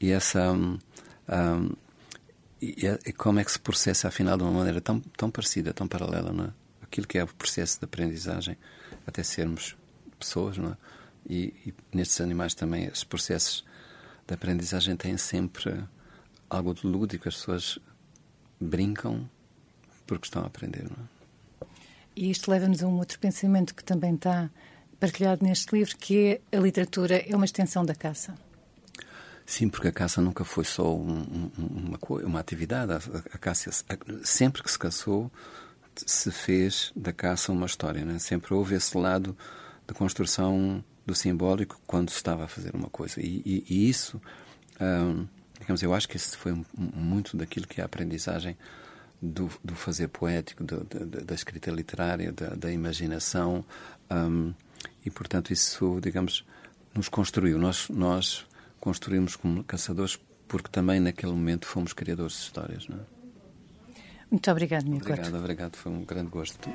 E 0.00 0.10
essa. 0.10 0.52
Um, 0.52 0.78
um, 1.28 1.83
e, 2.64 3.08
e 3.10 3.12
como 3.12 3.40
é 3.40 3.44
que 3.44 3.52
se 3.52 3.58
processa, 3.58 4.08
afinal, 4.08 4.36
de 4.36 4.42
uma 4.42 4.52
maneira 4.52 4.80
tão, 4.80 5.00
tão 5.00 5.30
parecida, 5.30 5.74
tão 5.74 5.86
paralela, 5.86 6.32
não 6.32 6.44
é? 6.44 6.50
Aquilo 6.82 7.06
que 7.06 7.18
é 7.18 7.24
o 7.24 7.26
processo 7.26 7.78
de 7.78 7.84
aprendizagem 7.84 8.56
até 9.06 9.22
sermos 9.22 9.76
pessoas, 10.18 10.56
não 10.56 10.70
é? 10.70 10.76
E, 11.28 11.54
e 11.66 11.74
nestes 11.92 12.20
animais 12.20 12.54
também, 12.54 12.88
os 12.88 13.04
processos 13.04 13.64
de 14.26 14.34
aprendizagem 14.34 14.96
têm 14.96 15.16
sempre 15.16 15.82
algo 16.48 16.74
de 16.74 16.86
lúdico, 16.86 17.28
as 17.28 17.34
pessoas 17.36 17.78
brincam 18.60 19.28
porque 20.06 20.26
estão 20.26 20.42
a 20.42 20.46
aprender. 20.46 20.84
Não 20.84 20.96
é? 21.04 21.66
E 22.16 22.30
isto 22.30 22.50
leva-nos 22.50 22.82
a 22.82 22.86
um 22.86 22.98
outro 22.98 23.18
pensamento 23.18 23.74
que 23.74 23.82
também 23.82 24.14
está 24.14 24.50
partilhado 25.00 25.44
neste 25.44 25.74
livro, 25.74 25.96
que 25.96 26.40
é 26.52 26.56
a 26.56 26.60
literatura 26.60 27.16
é 27.16 27.34
uma 27.34 27.44
extensão 27.44 27.84
da 27.84 27.94
caça. 27.94 28.34
Sim, 29.46 29.68
porque 29.68 29.88
a 29.88 29.92
caça 29.92 30.20
nunca 30.20 30.44
foi 30.44 30.64
só 30.64 30.94
um, 30.94 31.20
um, 31.22 31.50
uma, 31.58 31.98
uma 32.24 32.40
atividade. 32.40 32.92
A, 32.92 32.96
a 33.34 33.38
caça, 33.38 33.70
a, 33.70 33.96
sempre 34.24 34.62
que 34.62 34.70
se 34.70 34.78
caçou, 34.78 35.30
se 35.94 36.30
fez 36.30 36.92
da 36.96 37.12
caça 37.12 37.52
uma 37.52 37.66
história. 37.66 38.04
Né? 38.04 38.18
Sempre 38.18 38.54
houve 38.54 38.74
esse 38.74 38.96
lado 38.96 39.36
de 39.86 39.94
construção 39.94 40.82
do 41.04 41.14
simbólico 41.14 41.78
quando 41.86 42.10
se 42.10 42.16
estava 42.16 42.44
a 42.44 42.48
fazer 42.48 42.74
uma 42.74 42.88
coisa. 42.88 43.20
E, 43.20 43.42
e, 43.44 43.64
e 43.68 43.88
isso 43.88 44.20
um, 44.80 45.26
Digamos, 45.64 45.82
eu 45.82 45.94
acho 45.94 46.08
que 46.08 46.16
isso 46.16 46.36
foi 46.36 46.52
muito 46.76 47.36
daquilo 47.38 47.66
que 47.66 47.80
é 47.80 47.82
a 47.82 47.86
aprendizagem 47.86 48.54
do, 49.22 49.50
do 49.64 49.74
fazer 49.74 50.08
poético, 50.08 50.62
do, 50.62 50.84
da, 50.84 51.20
da, 51.20 51.34
escrita 51.34 51.70
literária, 51.70 52.30
da, 52.32 52.48
da 52.50 52.70
imaginação. 52.70 53.64
Um, 54.10 54.52
e, 55.06 55.10
portanto, 55.10 55.52
isso, 55.54 55.98
digamos, 56.02 56.44
nos 56.94 57.08
construiu. 57.08 57.58
Nós, 57.58 57.88
nós 57.88 58.46
construímos 58.84 59.34
como 59.34 59.64
caçadores 59.64 60.20
porque 60.46 60.68
também 60.68 61.00
naquele 61.00 61.32
momento 61.32 61.66
fomos 61.66 61.94
criadores 61.94 62.34
de 62.34 62.40
histórias. 62.40 62.86
Não 62.86 62.98
é? 62.98 63.00
Muito 64.30 64.50
obrigado, 64.50 64.84
Mico. 64.84 65.06
Obrigado, 65.06 65.38
obrigado. 65.38 65.76
Foi 65.76 65.90
um 65.90 66.04
grande 66.04 66.28
gosto. 66.28 66.68